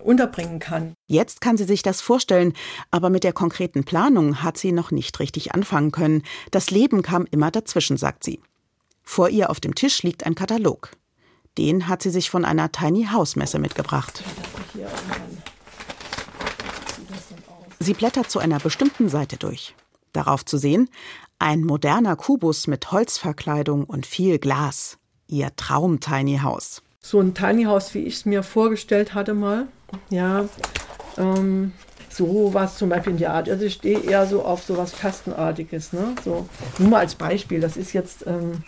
unterbringen 0.03 0.59
kann. 0.59 0.95
Jetzt 1.07 1.41
kann 1.41 1.57
sie 1.57 1.65
sich 1.65 1.83
das 1.83 2.01
vorstellen, 2.01 2.55
aber 2.91 3.11
mit 3.11 3.25
der 3.25 3.33
konkreten 3.33 3.85
Planung 3.85 4.43
hat 4.43 4.57
sie 4.57 4.73
noch 4.73 4.91
nicht 4.91 5.21
richtig 5.21 5.55
anfangen 5.55 5.93
können. 5.93 6.23
Das 6.51 6.71
Leben 6.71 7.03
kam 7.03 7.27
immer 7.31 7.51
dazwischen, 7.51 7.97
sagt 7.97 8.25
sie. 8.25 8.41
Vor 9.03 9.29
ihr 9.29 9.51
auf 9.51 9.61
dem 9.61 9.75
Tisch 9.75 10.03
liegt 10.03 10.25
ein 10.25 10.35
Katalog. 10.35 10.93
Den 11.59 11.89
hat 11.89 12.03
sie 12.03 12.11
sich 12.11 12.31
von 12.31 12.45
einer 12.45 12.73
Tiny 12.73 13.09
House 13.13 13.37
Messe 13.37 13.59
mitgebracht. 13.59 14.23
Sie 17.79 17.95
blättert 17.95 18.31
zu 18.31 18.39
einer 18.39 18.59
bestimmten 18.59 19.09
Seite 19.09 19.37
durch. 19.37 19.75
Darauf 20.13 20.45
zu 20.45 20.59
sehen, 20.59 20.89
ein 21.39 21.63
moderner 21.63 22.17
Kubus 22.17 22.67
mit 22.67 22.93
Holzverkleidung 22.93 23.85
und 23.85 24.07
viel 24.07 24.39
Glas. 24.39 24.99
Ihr 25.27 25.55
Traum-Tiny 25.57 26.41
House. 26.43 26.83
So 27.01 27.21
ein 27.21 27.35
Tiny 27.35 27.65
House, 27.65 27.95
wie 27.95 28.01
ich 28.01 28.17
es 28.17 28.27
mir 28.27 28.43
vorgestellt 28.43 29.15
hatte 29.15 29.33
mal. 29.33 29.67
Ja, 30.11 30.49
ähm, 31.17 31.73
so 32.11 32.53
was 32.53 32.77
zum 32.77 32.91
Beispiel 32.91 33.13
in 33.13 33.19
der 33.19 33.33
Art. 33.33 33.49
Also 33.49 33.65
ich 33.65 33.75
stehe 33.75 34.01
eher 34.01 34.27
so 34.27 34.45
auf 34.45 34.63
so 34.63 34.77
was 34.77 34.99
Kastenartiges. 34.99 35.93
Ne? 35.93 36.15
So, 36.25 36.49
nur 36.79 36.91
mal 36.91 36.99
als 36.99 37.15
Beispiel, 37.15 37.61
das 37.61 37.77
ist 37.77 37.93
jetzt, 37.93 38.27
ähm, 38.27 38.65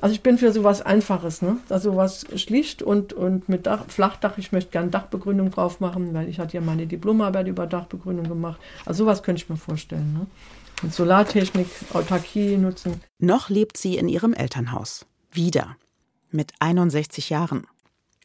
also 0.00 0.14
ich 0.14 0.22
bin 0.22 0.38
für 0.38 0.52
so 0.52 0.64
was 0.64 0.82
Einfaches, 0.82 1.42
ne? 1.42 1.58
also 1.68 1.96
was 1.96 2.26
schlicht 2.36 2.82
und, 2.82 3.12
und 3.12 3.48
mit 3.48 3.66
Dach, 3.66 3.84
Flachdach. 3.88 4.38
Ich 4.38 4.52
möchte 4.52 4.70
gerne 4.70 4.90
Dachbegründung 4.90 5.50
drauf 5.50 5.80
machen, 5.80 6.12
weil 6.12 6.28
ich 6.28 6.38
hatte 6.38 6.56
ja 6.56 6.60
meine 6.60 6.86
Diplomarbeit 6.86 7.46
über 7.46 7.66
Dachbegründung 7.66 8.28
gemacht. 8.28 8.60
Also 8.84 9.04
sowas 9.04 9.22
könnte 9.22 9.42
ich 9.42 9.48
mir 9.48 9.56
vorstellen. 9.56 10.12
Ne? 10.12 10.26
Mit 10.82 10.94
Solartechnik, 10.94 11.68
Autarkie 11.94 12.58
nutzen. 12.58 13.00
Noch 13.18 13.48
lebt 13.48 13.76
sie 13.78 13.96
in 13.96 14.08
ihrem 14.08 14.34
Elternhaus. 14.34 15.06
Wieder. 15.32 15.76
Mit 16.30 16.52
61 16.58 17.30
Jahren. 17.30 17.66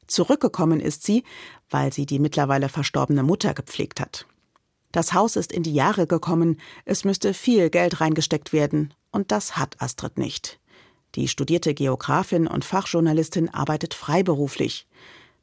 Zurückgekommen 0.07 0.81
ist 0.81 1.03
sie, 1.03 1.23
weil 1.69 1.93
sie 1.93 2.05
die 2.05 2.19
mittlerweile 2.19 2.67
verstorbene 2.67 3.23
Mutter 3.23 3.53
gepflegt 3.53 4.01
hat. 4.01 4.25
Das 4.91 5.13
Haus 5.13 5.37
ist 5.37 5.53
in 5.53 5.63
die 5.63 5.73
Jahre 5.73 6.05
gekommen, 6.05 6.59
es 6.83 7.05
müsste 7.05 7.33
viel 7.33 7.69
Geld 7.69 8.01
reingesteckt 8.01 8.51
werden, 8.51 8.93
und 9.11 9.31
das 9.31 9.55
hat 9.55 9.81
Astrid 9.81 10.17
nicht. 10.17 10.59
Die 11.15 11.27
studierte 11.27 11.73
Geografin 11.73 12.47
und 12.47 12.63
Fachjournalistin 12.63 13.49
arbeitet 13.53 13.93
freiberuflich. 13.93 14.87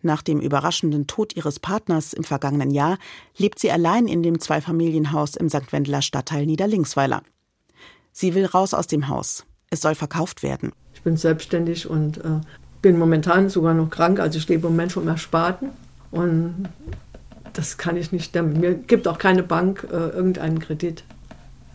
Nach 0.01 0.23
dem 0.23 0.41
überraschenden 0.41 1.07
Tod 1.07 1.37
ihres 1.37 1.59
Partners 1.59 2.13
im 2.13 2.25
vergangenen 2.25 2.71
Jahr 2.71 2.99
lebt 3.37 3.59
sie 3.59 3.71
allein 3.71 4.07
in 4.07 4.23
dem 4.23 4.39
Zweifamilienhaus 4.39 5.35
im 5.35 5.49
St. 5.49 5.73
Wendeler 5.73 6.03
Stadtteil 6.03 6.47
Niederlingsweiler. 6.47 7.23
Sie 8.13 8.35
will 8.35 8.47
raus 8.47 8.75
aus 8.75 8.87
dem 8.87 9.09
Haus. 9.09 9.45
Es 9.71 9.81
soll 9.81 9.95
verkauft 9.95 10.43
werden. 10.43 10.73
Ich 10.95 11.03
bin 11.03 11.17
selbstständig 11.17 11.89
und 11.89 12.19
äh, 12.19 12.41
bin 12.81 12.99
momentan 12.99 13.49
sogar 13.49 13.75
noch 13.75 13.91
krank, 13.91 14.21
also 14.21 14.39
ich 14.39 14.49
lebe 14.49 14.69
im 14.69 14.73
Moment 14.73 14.93
vom 14.93 15.07
Ersparten. 15.09 15.71
Und 16.11 16.69
das 17.53 17.77
kann 17.77 17.97
ich 17.97 18.13
nicht 18.13 18.27
stemmen. 18.27 18.61
Mir 18.61 18.75
gibt 18.75 19.09
auch 19.09 19.19
keine 19.19 19.43
Bank 19.43 19.87
äh, 19.91 19.95
irgendeinen 19.95 20.61
Kredit. 20.61 21.05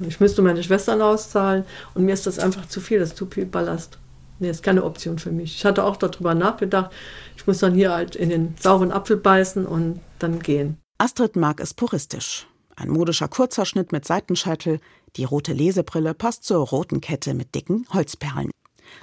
Ich 0.08 0.20
müsste 0.20 0.42
meine 0.42 0.64
Schwestern 0.64 1.02
auszahlen 1.02 1.66
und 1.94 2.06
mir 2.06 2.14
ist 2.14 2.28
das 2.28 2.40
einfach 2.40 2.68
zu 2.68 2.82
viel, 2.82 3.00
das 3.00 3.10
ist 3.10 3.18
zu 3.18 3.28
viel 3.28 3.46
Ballast. 3.46 3.98
Nee, 4.40 4.50
ist 4.50 4.64
keine 4.64 4.84
Option 4.84 5.20
für 5.20 5.32
mich. 5.32 5.56
Ich 5.56 5.66
hatte 5.66 5.84
auch 5.84 5.98
darüber 5.98 6.34
nachgedacht, 6.34 6.92
ich 7.38 7.48
muss 7.48 7.60
dann 7.60 7.76
hier 7.76 7.94
halt 7.94 8.16
in 8.16 8.30
den 8.30 8.56
sauren 8.60 8.92
Apfel 8.92 9.18
beißen 9.18 9.66
und 9.66 10.02
dann 10.20 10.40
gehen. 10.40 10.78
Astrid 10.98 11.36
mag 11.36 11.60
es 11.60 11.74
puristisch. 11.74 12.48
Ein 12.76 12.90
modischer 12.90 13.28
Kurzhaarschnitt 13.28 13.92
mit 13.92 14.06
Seitenscheitel, 14.06 14.80
die 15.16 15.26
rote 15.26 15.54
Lesebrille 15.54 16.14
passt 16.14 16.44
zur 16.44 16.66
roten 16.68 17.02
Kette 17.02 17.34
mit 17.34 17.54
dicken 17.54 17.86
Holzperlen. 17.94 18.52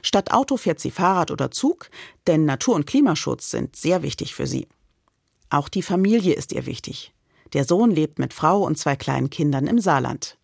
Statt 0.03 0.33
Auto 0.33 0.57
fährt 0.57 0.81
sie 0.81 0.91
Fahrrad 0.91 1.31
oder 1.31 1.51
Zug, 1.51 1.91
denn 2.27 2.45
Natur- 2.45 2.75
und 2.75 2.87
Klimaschutz 2.87 3.51
sind 3.51 3.77
sehr 3.77 4.03
wichtig 4.03 4.35
für 4.35 4.47
sie. 4.47 4.69
Auch 5.51 5.69
die 5.69 5.83
Familie 5.83 6.35
ist 6.35 6.53
ihr 6.53 6.67
wichtig. 6.67 7.13
Der 7.53 7.65
Sohn 7.65 7.91
lebt 7.91 8.19
mit 8.19 8.33
Frau 8.33 8.63
und 8.63 8.79
zwei 8.79 8.97
kleinen 8.97 9.31
Kindern 9.31 9.67
im 9.67 9.81
Saarland. 9.81 10.39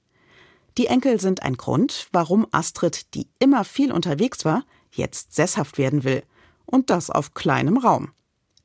Die 0.78 0.88
Enkel 0.88 1.18
sind 1.20 1.42
ein 1.42 1.56
Grund, 1.56 2.08
warum 2.12 2.46
Astrid, 2.50 3.14
die 3.14 3.28
immer 3.38 3.64
viel 3.64 3.92
unterwegs 3.92 4.44
war, 4.44 4.64
jetzt 4.92 5.34
sesshaft 5.34 5.78
werden 5.78 6.04
will. 6.04 6.22
Und 6.66 6.90
das 6.90 7.08
auf 7.08 7.32
kleinem 7.32 7.78
Raum. 7.78 8.10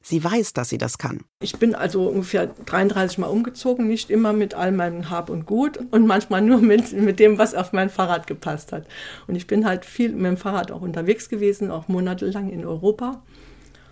Sie 0.02 0.22
weiß, 0.22 0.54
dass 0.54 0.70
sie 0.70 0.80
das 0.80 0.98
kann. 0.98 1.24
Ich 1.40 1.58
bin 1.58 1.76
also 1.76 2.10
ungefähr 2.10 2.48
33 2.48 3.20
Mal 3.20 3.28
umgezogen, 3.28 3.88
nicht 3.88 4.10
immer 4.10 4.34
mit 4.34 4.56
all 4.56 4.72
meinem 4.72 5.10
Hab 5.10 5.30
und 5.30 5.46
Gut 5.46 5.78
und 5.92 6.08
manchmal 6.08 6.42
nur 6.42 6.58
mit, 6.58 6.92
mit 6.92 7.20
dem, 7.20 7.38
was 7.38 7.54
auf 7.54 7.72
mein 7.72 7.90
Fahrrad 7.90 8.26
gepasst 8.26 8.72
hat. 8.72 8.88
Und 9.28 9.36
ich 9.36 9.48
bin 9.48 9.66
halt 9.66 9.86
viel 9.86 10.12
mit 10.12 10.26
dem 10.26 10.38
Fahrrad 10.38 10.72
auch 10.72 10.82
unterwegs 10.82 11.30
gewesen, 11.30 11.70
auch 11.70 11.88
monatelang 11.88 12.50
in 12.50 12.66
Europa 12.66 13.22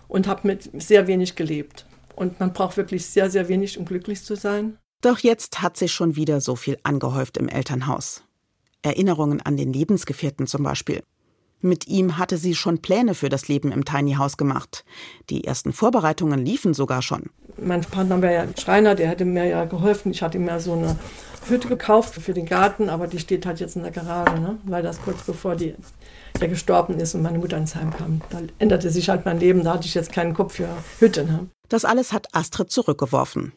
und 0.08 0.28
habe 0.28 0.48
mit 0.48 0.70
sehr 0.82 1.08
wenig 1.08 1.36
gelebt. 1.36 1.86
Und 2.16 2.40
man 2.40 2.52
braucht 2.52 2.76
wirklich 2.76 3.06
sehr, 3.06 3.30
sehr 3.30 3.48
wenig, 3.48 3.78
um 3.78 3.86
glücklich 3.86 4.24
zu 4.24 4.36
sein. 4.36 4.78
Doch 5.02 5.20
jetzt 5.20 5.62
hat 5.62 5.78
sich 5.78 5.94
schon 5.94 6.16
wieder 6.16 6.42
so 6.42 6.56
viel 6.56 6.78
angehäuft 6.84 7.38
im 7.38 7.48
Elternhaus. 7.48 8.24
Erinnerungen 8.82 9.42
an 9.42 9.56
den 9.56 9.72
Lebensgefährten 9.72 10.46
zum 10.46 10.64
Beispiel. 10.64 11.04
Mit 11.62 11.88
ihm 11.88 12.18
hatte 12.18 12.38
sie 12.38 12.56
schon 12.56 12.82
Pläne 12.82 13.14
für 13.14 13.28
das 13.28 13.50
Leben 13.50 13.72
im 13.72 13.84
Tiny 13.84 14.14
House 14.14 14.38
gemacht. 14.38 14.86
Die 15.30 15.44
ersten 15.44 15.74
Vorbereitungen 15.74 16.46
liefen 16.46 16.74
sogar 16.74 17.02
schon. 17.02 17.30
Mein 17.58 17.82
Partner 17.82 18.22
war 18.22 18.32
ja 18.32 18.46
Schreiner, 18.58 18.96
der 18.96 19.10
hätte 19.10 19.26
mir 19.26 19.46
ja 19.46 19.66
geholfen. 19.66 20.12
Ich 20.12 20.22
hatte 20.22 20.38
ihm 20.38 20.48
ja 20.48 20.60
so 20.60 20.74
eine 20.74 20.98
Hütte 21.48 21.68
gekauft 21.68 22.16
für 22.16 22.34
den 22.34 22.46
Garten, 22.46 22.90
aber 22.90 23.08
die 23.08 23.20
steht 23.20 23.46
halt 23.46 23.60
jetzt 23.60 23.76
in 23.76 23.84
der 23.84 23.92
Garage, 23.92 24.40
ne? 24.40 24.58
weil 24.64 24.84
das 24.84 25.02
kurz 25.02 25.22
bevor 25.24 25.58
die, 25.58 25.76
der 26.40 26.48
gestorben 26.48 26.98
ist 26.98 27.14
und 27.16 27.24
meine 27.24 27.40
Mutter 27.40 27.58
ins 27.58 27.76
Heim 27.76 27.92
kam. 27.92 28.22
Da 28.30 28.40
änderte 28.60 28.90
sich 28.90 29.10
halt 29.10 29.26
mein 29.26 29.40
Leben, 29.40 29.64
da 29.64 29.74
hatte 29.74 29.86
ich 29.86 29.94
jetzt 29.94 30.14
keinen 30.14 30.34
Kopf 30.34 30.56
für 30.56 30.70
Hütte. 31.00 31.26
Ne? 31.26 31.48
Das 31.68 31.84
alles 31.84 32.14
hat 32.14 32.28
Astrid 32.34 32.72
zurückgeworfen. 32.72 33.52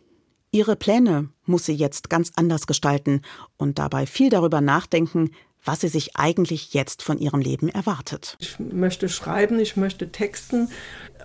Ihre 0.55 0.77
Pläne 0.77 1.31
muss 1.47 1.65
sie 1.65 1.73
jetzt 1.73 2.11
ganz 2.11 2.31
anders 2.37 2.67
gestalten 2.67 3.23
und 3.57 3.79
dabei 3.79 4.05
viel 4.05 4.29
darüber 4.29 4.61
nachdenken, 4.61 5.31
was 5.65 5.81
sie 5.81 5.89
sich 5.89 6.15
eigentlich 6.15 6.75
jetzt 6.75 7.03
von 7.03 7.17
ihrem 7.17 7.41
Leben 7.41 7.71
erwartet. 7.71 8.37
Ich 8.39 8.59
möchte 8.59 9.09
schreiben, 9.09 9.59
ich 9.59 9.79
möchte 9.79 10.13
texten 10.13 10.69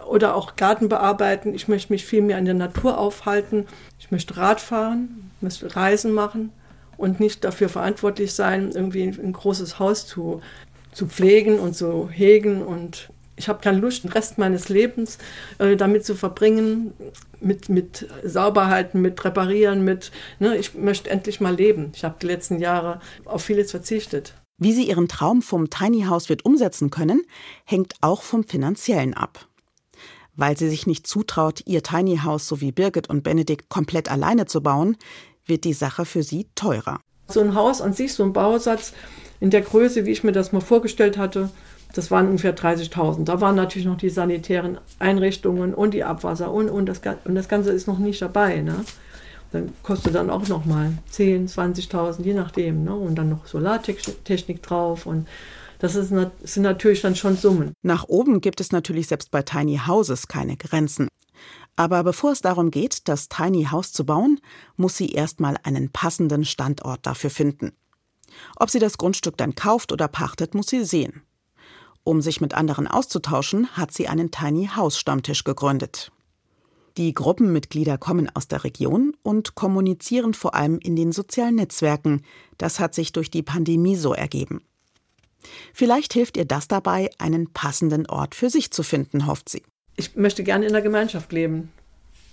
oder 0.09 0.33
auch 0.33 0.55
Garten 0.55 0.87
bearbeiten. 0.87 1.53
Ich 1.53 1.67
möchte 1.67 1.91
mich 1.91 2.05
viel 2.05 2.21
mehr 2.21 2.37
in 2.37 2.45
der 2.45 2.53
Natur 2.53 2.97
aufhalten. 2.97 3.65
Ich 3.99 4.11
möchte 4.11 4.37
Rad 4.37 4.61
fahren, 4.61 5.29
möchte 5.41 5.75
Reisen 5.75 6.13
machen 6.13 6.53
und 6.95 7.19
nicht 7.19 7.43
dafür 7.43 7.67
verantwortlich 7.67 8.33
sein, 8.33 8.71
irgendwie 8.71 9.03
ein 9.03 9.33
großes 9.33 9.77
Haus 9.77 10.07
zu, 10.07 10.41
zu 10.93 11.07
pflegen 11.07 11.59
und 11.59 11.75
zu 11.75 12.09
hegen. 12.09 12.61
Und 12.61 13.09
ich 13.37 13.47
habe 13.47 13.61
keine 13.61 13.77
Lust, 13.77 14.03
den 14.03 14.11
Rest 14.11 14.37
meines 14.37 14.67
Lebens 14.67 15.19
äh, 15.59 15.75
damit 15.75 16.05
zu 16.05 16.15
verbringen, 16.15 16.93
mit, 17.39 17.69
mit 17.69 18.07
Sauberhalten, 18.23 19.01
mit 19.01 19.23
Reparieren, 19.23 19.83
mit, 19.83 20.11
ne, 20.39 20.57
ich 20.57 20.73
möchte 20.73 21.09
endlich 21.09 21.39
mal 21.39 21.55
leben. 21.55 21.91
Ich 21.95 22.03
habe 22.03 22.15
die 22.21 22.25
letzten 22.25 22.59
Jahre 22.59 22.99
auf 23.25 23.43
vieles 23.43 23.71
verzichtet. 23.71 24.33
Wie 24.59 24.73
sie 24.73 24.89
ihren 24.89 25.07
Traum 25.07 25.43
vom 25.43 25.69
Tiny 25.69 26.05
House 26.05 26.29
wird 26.29 26.43
umsetzen 26.43 26.89
können, 26.89 27.21
hängt 27.63 27.93
auch 28.01 28.23
vom 28.23 28.43
finanziellen 28.43 29.13
ab. 29.13 29.47
Weil 30.35 30.57
sie 30.57 30.69
sich 30.69 30.87
nicht 30.87 31.05
zutraut, 31.05 31.61
ihr 31.65 31.83
Tiny 31.83 32.17
House 32.23 32.47
so 32.47 32.59
wie 32.59 32.71
Birgit 32.71 33.07
und 33.07 33.23
Benedikt 33.23 33.69
komplett 33.69 34.09
alleine 34.09 34.47
zu 34.47 34.61
bauen, 34.61 34.97
wird 35.45 35.63
die 35.63 35.73
Sache 35.73 36.05
für 36.05 36.23
sie 36.23 36.47
teurer. 36.55 36.99
So 37.27 37.41
ein 37.41 37.53
Haus 37.53 37.81
an 37.81 37.93
sich, 37.93 38.13
so 38.13 38.23
ein 38.23 38.33
Bausatz 38.33 38.93
in 39.39 39.51
der 39.51 39.61
Größe, 39.61 40.05
wie 40.05 40.11
ich 40.11 40.23
mir 40.23 40.31
das 40.31 40.51
mal 40.51 40.61
vorgestellt 40.61 41.17
hatte, 41.17 41.51
das 41.93 42.11
waren 42.11 42.27
ungefähr 42.27 42.55
30.000. 42.55 43.23
Da 43.23 43.41
waren 43.41 43.55
natürlich 43.55 43.87
noch 43.87 43.97
die 43.97 44.09
sanitären 44.09 44.77
Einrichtungen 44.99 45.73
und 45.73 45.93
die 45.93 46.03
Abwasser 46.03 46.51
und, 46.51 46.69
und, 46.69 46.87
das, 46.87 47.01
und 47.25 47.35
das 47.35 47.47
Ganze 47.47 47.71
ist 47.71 47.87
noch 47.87 47.99
nicht 47.99 48.21
dabei. 48.21 48.61
Ne? 48.61 48.85
Dann 49.51 49.73
kostet 49.83 50.15
dann 50.15 50.29
auch 50.29 50.47
noch 50.47 50.65
mal 50.65 50.91
10, 51.09 51.47
20.000, 51.47 52.23
je 52.23 52.33
nachdem. 52.33 52.83
Ne? 52.83 52.93
Und 52.93 53.15
dann 53.15 53.29
noch 53.29 53.47
Solartechnik 53.47 54.61
drauf 54.61 55.05
und 55.05 55.27
das, 55.79 55.95
ist, 55.95 56.11
das 56.11 56.31
sind 56.41 56.63
natürlich 56.63 57.01
dann 57.01 57.15
schon 57.15 57.37
Summen. 57.37 57.73
Nach 57.83 58.05
oben 58.07 58.41
gibt 58.41 58.61
es 58.61 58.71
natürlich 58.71 59.07
selbst 59.07 59.31
bei 59.31 59.41
Tiny 59.43 59.79
Houses 59.87 60.27
keine 60.27 60.57
Grenzen. 60.57 61.07
Aber 61.75 62.03
bevor 62.03 62.31
es 62.31 62.41
darum 62.41 62.71
geht, 62.71 63.07
das 63.07 63.29
Tiny 63.29 63.65
House 63.65 63.91
zu 63.91 64.05
bauen, 64.05 64.39
muss 64.75 64.97
sie 64.97 65.11
erstmal 65.11 65.57
einen 65.63 65.91
passenden 65.91 66.43
Standort 66.43 67.05
dafür 67.05 67.29
finden. 67.29 67.71
Ob 68.55 68.71
sie 68.71 68.79
das 68.79 68.97
Grundstück 68.97 69.37
dann 69.37 69.53
kauft 69.53 69.91
oder 69.91 70.07
pachtet, 70.07 70.55
muss 70.55 70.67
sie 70.67 70.83
sehen. 70.83 71.21
Um 72.07 72.21
sich 72.21 72.39
mit 72.39 72.53
anderen 72.53 72.87
auszutauschen, 72.87 73.67
hat 73.75 73.91
sie 73.91 74.07
einen 74.07 74.31
Tiny 74.31 74.69
House 74.73 74.97
Stammtisch 74.97 75.43
gegründet. 75.43 76.09
Die 76.95 77.13
Gruppenmitglieder 77.13 77.97
kommen 77.97 78.33
aus 78.33 78.47
der 78.47 78.63
Region 78.63 79.13
und 79.23 79.55
kommunizieren 79.55 80.33
vor 80.33 80.55
allem 80.55 80.79
in 80.79 80.95
den 80.95 81.11
sozialen 81.11 81.55
Netzwerken. 81.55 82.21
Das 82.57 82.79
hat 82.79 82.95
sich 82.95 83.11
durch 83.11 83.29
die 83.29 83.43
Pandemie 83.43 83.97
so 83.97 84.13
ergeben. 84.13 84.61
Vielleicht 85.73 86.13
hilft 86.13 86.37
ihr 86.37 86.45
das 86.45 86.69
dabei, 86.69 87.09
einen 87.17 87.51
passenden 87.51 88.05
Ort 88.05 88.35
für 88.35 88.49
sich 88.49 88.71
zu 88.71 88.83
finden, 88.83 89.27
hofft 89.27 89.49
sie. 89.49 89.63
Ich 89.97 90.15
möchte 90.15 90.45
gerne 90.45 90.65
in 90.65 90.71
der 90.71 90.81
Gemeinschaft 90.81 91.33
leben 91.33 91.73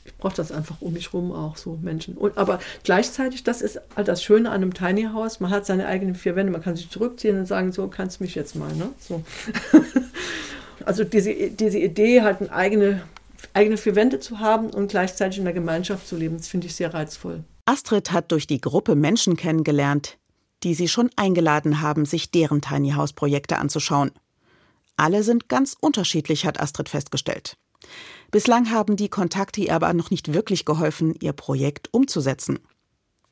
ich 0.05 0.17
brauche 0.17 0.37
das 0.37 0.53
einfach 0.53 0.81
um 0.81 0.93
mich 0.93 1.13
rum 1.13 1.33
auch 1.33 1.57
so 1.57 1.79
Menschen. 1.81 2.17
Und, 2.17 2.37
aber 2.37 2.61
gleichzeitig, 2.83 3.43
das 3.43 3.63
ist 3.63 3.81
halt 3.97 4.09
das 4.09 4.23
Schöne 4.23 4.51
an 4.51 4.57
einem 4.57 4.75
Tiny 4.75 5.05
House, 5.13 5.41
man 5.41 5.51
hat 5.51 5.67
seine 5.67 5.87
eigenen 5.87 6.15
vier 6.15 6.37
Wände, 6.37 6.53
man 6.53 6.63
kann 6.63 6.77
sich 6.77 6.91
zurückziehen 6.91 7.39
und 7.39 7.47
sagen, 7.47 7.73
so 7.73 7.89
kannst 7.89 8.21
du 8.21 8.25
mich 8.25 8.35
jetzt 8.35 8.55
mal. 8.55 8.73
Ne? 8.75 8.91
So. 8.99 9.23
also 10.85 11.05
diese, 11.05 11.33
diese 11.33 11.79
Idee, 11.79 12.23
halt 12.23 12.41
eine 12.41 12.53
eigene, 12.53 13.03
eigene 13.55 13.77
vier 13.77 13.97
Wände 13.97 14.21
zu 14.21 14.41
haben 14.41 14.71
und 14.71 14.89
gleichzeitig 14.89 15.39
in 15.39 15.45
der 15.45 15.55
Gemeinschaft 15.55 16.07
zu 16.07 16.17
leben, 16.17 16.37
das 16.37 16.49
finde 16.49 16.67
ich 16.67 16.75
sehr 16.75 16.93
reizvoll. 16.93 17.45
Astrid 17.65 18.13
hat 18.13 18.31
durch 18.31 18.47
die 18.47 18.61
Gruppe 18.61 18.95
Menschen 18.95 19.37
kennengelernt, 19.37 20.19
die 20.63 20.75
sie 20.75 20.89
schon 20.89 21.11
eingeladen 21.17 21.81
haben, 21.81 22.05
sich 22.05 22.31
deren 22.31 22.61
Tiny 22.61 22.91
House 22.91 23.15
Projekte 23.15 23.59
anzuschauen. 23.59 24.11
Alle 24.97 25.23
sind 25.23 25.49
ganz 25.49 25.75
unterschiedlich, 25.81 26.45
hat 26.45 26.61
Astrid 26.61 26.91
festgestellt. 26.91 27.57
Bislang 28.35 28.73
haben 28.73 28.97
die 28.97 29.09
Kontakte 29.09 29.61
ihr 29.61 29.73
aber 29.73 29.95
noch 29.95 30.11
nicht 30.11 30.35
wirklich 30.35 30.65
geholfen, 30.65 31.15
ihr 31.21 31.33
Projekt 31.33 31.95
umzusetzen. 31.95 32.59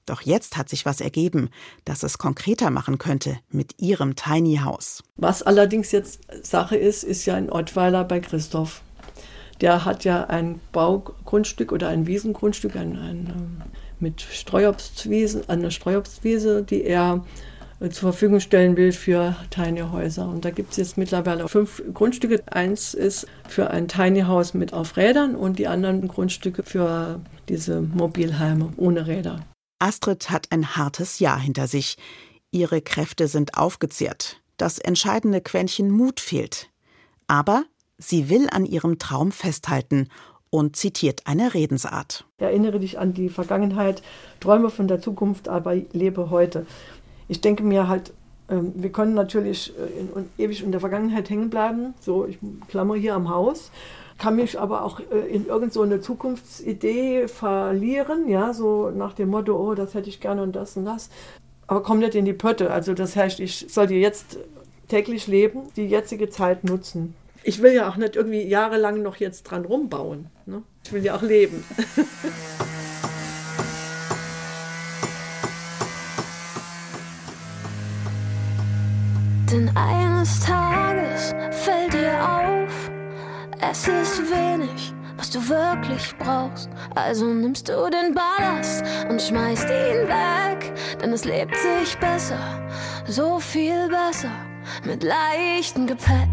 Doch 0.06 0.20
jetzt 0.20 0.56
hat 0.56 0.68
sich 0.68 0.86
was 0.86 1.00
ergeben, 1.00 1.50
das 1.84 2.04
es 2.04 2.18
konkreter 2.18 2.70
machen 2.70 2.98
könnte 2.98 3.40
mit 3.50 3.82
ihrem 3.82 4.14
Tiny 4.14 4.60
House. 4.62 5.02
Was 5.16 5.42
allerdings 5.42 5.90
jetzt 5.90 6.20
Sache 6.46 6.76
ist, 6.76 7.02
ist 7.02 7.26
ja 7.26 7.36
in 7.36 7.50
Ottweiler 7.50 8.04
bei 8.04 8.20
Christoph. 8.20 8.82
Der 9.60 9.84
hat 9.84 10.04
ja 10.04 10.26
ein 10.26 10.60
Baugrundstück 10.70 11.72
oder 11.72 11.88
ein 11.88 12.06
Wiesengrundstück 12.06 12.76
ein, 12.76 12.96
ein, 12.96 13.32
ähm, 13.34 13.62
mit 13.98 14.20
Streuobstwiesen, 14.20 15.48
eine 15.48 15.72
Streuobstwiese, 15.72 16.62
die 16.62 16.84
er 16.84 17.24
zur 17.90 18.12
Verfügung 18.12 18.40
stellen 18.40 18.76
will 18.76 18.92
für 18.92 19.36
Tiny 19.50 19.80
Häuser. 19.80 20.28
Und 20.28 20.44
da 20.44 20.50
gibt 20.50 20.70
es 20.72 20.76
jetzt 20.76 20.98
mittlerweile 20.98 21.48
fünf 21.48 21.82
Grundstücke. 21.92 22.42
Eins 22.46 22.94
ist 22.94 23.26
für 23.48 23.70
ein 23.70 23.88
Tiny 23.88 24.22
House 24.22 24.54
mit 24.54 24.72
auf 24.72 24.96
Rädern 24.96 25.34
und 25.34 25.58
die 25.58 25.66
anderen 25.66 26.06
Grundstücke 26.06 26.62
für 26.62 27.20
diese 27.48 27.80
Mobilheime 27.80 28.72
ohne 28.76 29.06
Räder. 29.06 29.40
Astrid 29.78 30.30
hat 30.30 30.46
ein 30.50 30.76
hartes 30.76 31.18
Jahr 31.18 31.38
hinter 31.38 31.66
sich. 31.66 31.96
Ihre 32.52 32.82
Kräfte 32.82 33.26
sind 33.28 33.56
aufgezehrt. 33.56 34.40
Das 34.56 34.78
entscheidende 34.78 35.40
Quäntchen 35.40 35.90
Mut 35.90 36.20
fehlt. 36.20 36.68
Aber 37.26 37.64
sie 37.98 38.28
will 38.28 38.48
an 38.50 38.64
ihrem 38.64 38.98
Traum 38.98 39.32
festhalten 39.32 40.08
und 40.50 40.76
zitiert 40.76 41.22
eine 41.24 41.54
Redensart. 41.54 42.26
Erinnere 42.36 42.78
dich 42.78 42.98
an 42.98 43.14
die 43.14 43.30
Vergangenheit, 43.30 44.02
träume 44.38 44.68
von 44.68 44.86
der 44.86 45.00
Zukunft, 45.00 45.48
aber 45.48 45.74
lebe 45.74 46.28
heute 46.28 46.66
ich 47.28 47.40
denke 47.40 47.62
mir 47.62 47.88
halt, 47.88 48.12
ähm, 48.48 48.72
wir 48.74 48.90
können 48.90 49.14
natürlich 49.14 49.72
äh, 49.78 50.00
in, 50.00 50.08
in, 50.14 50.28
ewig 50.38 50.62
in 50.62 50.72
der 50.72 50.80
Vergangenheit 50.80 51.30
hängen 51.30 51.50
bleiben. 51.50 51.94
So, 52.00 52.26
ich 52.26 52.38
klammer 52.68 52.94
hier 52.94 53.14
am 53.14 53.28
Haus, 53.30 53.70
kann 54.18 54.36
mich 54.36 54.58
aber 54.58 54.84
auch 54.84 55.00
äh, 55.00 55.26
in 55.28 55.46
irgendeine 55.46 55.96
so 55.96 56.02
Zukunftsidee 56.02 57.28
verlieren, 57.28 58.28
ja, 58.28 58.52
so 58.52 58.90
nach 58.90 59.14
dem 59.14 59.30
Motto, 59.30 59.56
oh, 59.56 59.74
das 59.74 59.94
hätte 59.94 60.08
ich 60.08 60.20
gerne 60.20 60.42
und 60.42 60.54
das 60.54 60.76
und 60.76 60.84
das. 60.84 61.10
Aber 61.66 61.82
komm 61.82 62.00
nicht 62.00 62.14
in 62.14 62.24
die 62.24 62.32
Pötte. 62.32 62.70
Also 62.70 62.92
das 62.92 63.16
heißt, 63.16 63.40
ich 63.40 63.66
soll 63.68 63.86
dir 63.86 63.98
jetzt 63.98 64.38
täglich 64.88 65.26
leben, 65.26 65.60
die 65.76 65.86
jetzige 65.86 66.28
Zeit 66.28 66.64
nutzen. 66.64 67.14
Ich 67.44 67.62
will 67.62 67.72
ja 67.72 67.88
auch 67.88 67.96
nicht 67.96 68.14
irgendwie 68.14 68.42
jahrelang 68.42 69.02
noch 69.02 69.16
jetzt 69.16 69.44
dran 69.44 69.64
rumbauen. 69.64 70.26
Ne? 70.44 70.62
Ich 70.84 70.92
will 70.92 71.04
ja 71.04 71.16
auch 71.16 71.22
leben. 71.22 71.64
Denn 79.52 79.70
eines 79.76 80.40
Tages 80.40 81.34
fällt 81.50 81.92
dir 81.92 82.18
auf, 82.24 82.90
es 83.60 83.86
ist 83.86 84.22
wenig, 84.30 84.94
was 85.18 85.28
du 85.28 85.46
wirklich 85.46 86.14
brauchst. 86.18 86.70
Also 86.94 87.26
nimmst 87.26 87.68
du 87.68 87.90
den 87.90 88.14
Ballast 88.14 88.82
und 89.10 89.20
schmeißt 89.20 89.64
ihn 89.64 90.08
weg, 90.08 90.72
denn 91.02 91.12
es 91.12 91.26
lebt 91.26 91.54
sich 91.54 91.98
besser, 91.98 92.40
so 93.06 93.38
viel 93.40 93.90
besser, 93.90 94.32
mit 94.86 95.02
leichtem 95.02 95.86
Gepäck. 95.86 96.30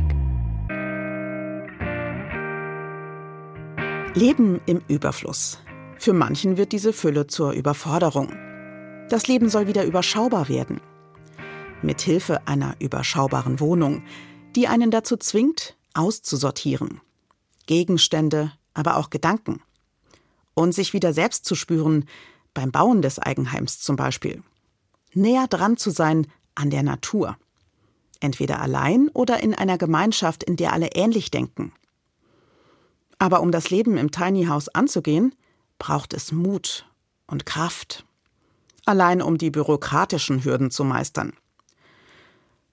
Leben 4.13 4.62
im 4.65 4.82
Überfluss. 4.88 5.60
Für 5.97 6.13
manchen 6.13 6.55
wird 6.55 6.71
diese 6.71 6.93
Fülle 6.93 7.27
zur 7.27 7.51
Überforderung. 7.51 8.32
Das 9.10 9.27
Leben 9.27 9.49
soll 9.49 9.67
wieder 9.67 9.84
überschaubar 9.84 10.47
werden 10.47 10.79
mit 11.82 12.02
Hilfe 12.02 12.48
einer 12.48 12.76
überschaubaren 12.80 13.60
Wohnung, 13.60 14.04
die 14.56 14.68
einen 14.68 14.92
dazu 14.92 15.18
zwingt, 15.18 15.78
auszusortieren. 15.94 17.02
Gegenstände, 17.65 18.52
aber 18.74 18.98
auch 18.98 19.10
Gedanken. 19.10 19.62
Und 20.54 20.74
sich 20.74 20.94
wieder 20.94 21.13
selbst 21.13 21.46
zu 21.46 21.56
spüren, 21.56 22.06
beim 22.54 22.72
Bauen 22.72 23.02
des 23.02 23.20
Eigenheims 23.20 23.80
zum 23.80 23.96
Beispiel. 23.96 24.44
Näher 25.13 25.48
dran 25.48 25.78
zu 25.78 25.92
sein 25.92 26.28
an 26.56 26.70
der 26.70 26.84
Natur. 26.84 27.38
Entweder 28.20 28.62
allein 28.62 29.10
oder 29.10 29.42
in 29.42 29.56
einer 29.56 29.78
Gemeinschaft, 29.78 30.44
in 30.44 30.56
der 30.56 30.74
alle 30.74 30.89
ähnlich 30.94 31.32
denken. 31.32 31.72
Aber 33.18 33.42
um 33.42 33.52
das 33.52 33.70
Leben 33.70 33.98
im 33.98 34.12
Tiny 34.12 34.46
House 34.46 34.70
anzugehen, 34.70 35.36
braucht 35.78 36.13
es 36.13 36.32
Mut 36.32 36.86
und 37.28 37.46
Kraft. 37.46 38.06
Allein 38.86 39.22
um 39.22 39.38
die 39.38 39.52
bürokratischen 39.52 40.44
Hürden 40.44 40.72
zu 40.72 40.84
meistern. 40.84 41.34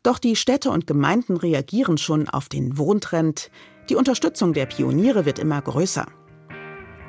Doch 0.06 0.20
die 0.20 0.36
Städte 0.36 0.70
und 0.70 0.86
Gemeinden 0.86 1.36
reagieren 1.36 1.98
schon 1.98 2.28
auf 2.28 2.48
den 2.48 2.78
Wohntrend. 2.78 3.50
Die 3.90 3.96
Unterstützung 3.96 4.52
der 4.52 4.66
Pioniere 4.66 5.24
wird 5.24 5.40
immer 5.40 5.60
größer. 5.60 6.06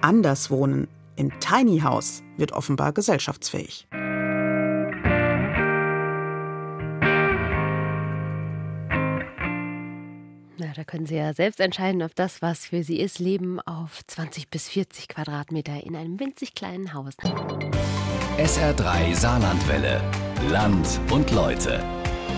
Anders 0.02 0.50
wohnen 0.50 0.88
im 1.16 1.40
Tiny 1.40 1.82
House 1.82 2.24
wird 2.38 2.54
offenbar 2.54 2.94
gesellschaftsfähig. 2.94 3.88
Na, 10.58 10.74
da 10.76 10.84
können 10.84 11.06
Sie 11.06 11.18
ja 11.18 11.36
selbst 11.36 11.60
entscheiden, 11.60 12.02
ob 12.02 12.16
das, 12.16 12.42
was 12.42 12.66
für 12.66 12.82
Sie 12.82 13.00
ist, 13.00 13.20
Leben 13.20 13.60
auf 13.60 14.02
20 14.08 14.50
bis 14.50 14.70
40 14.70 15.08
Quadratmeter 15.08 15.84
in 15.84 15.96
einem 15.96 16.20
winzig 16.20 16.56
kleinen 16.56 16.96
Haus. 16.96 17.14
SR3 18.40 19.14
Saarlandwelle. 19.14 20.02
Land 20.50 21.00
und 21.12 21.30
Leute. 21.30 21.97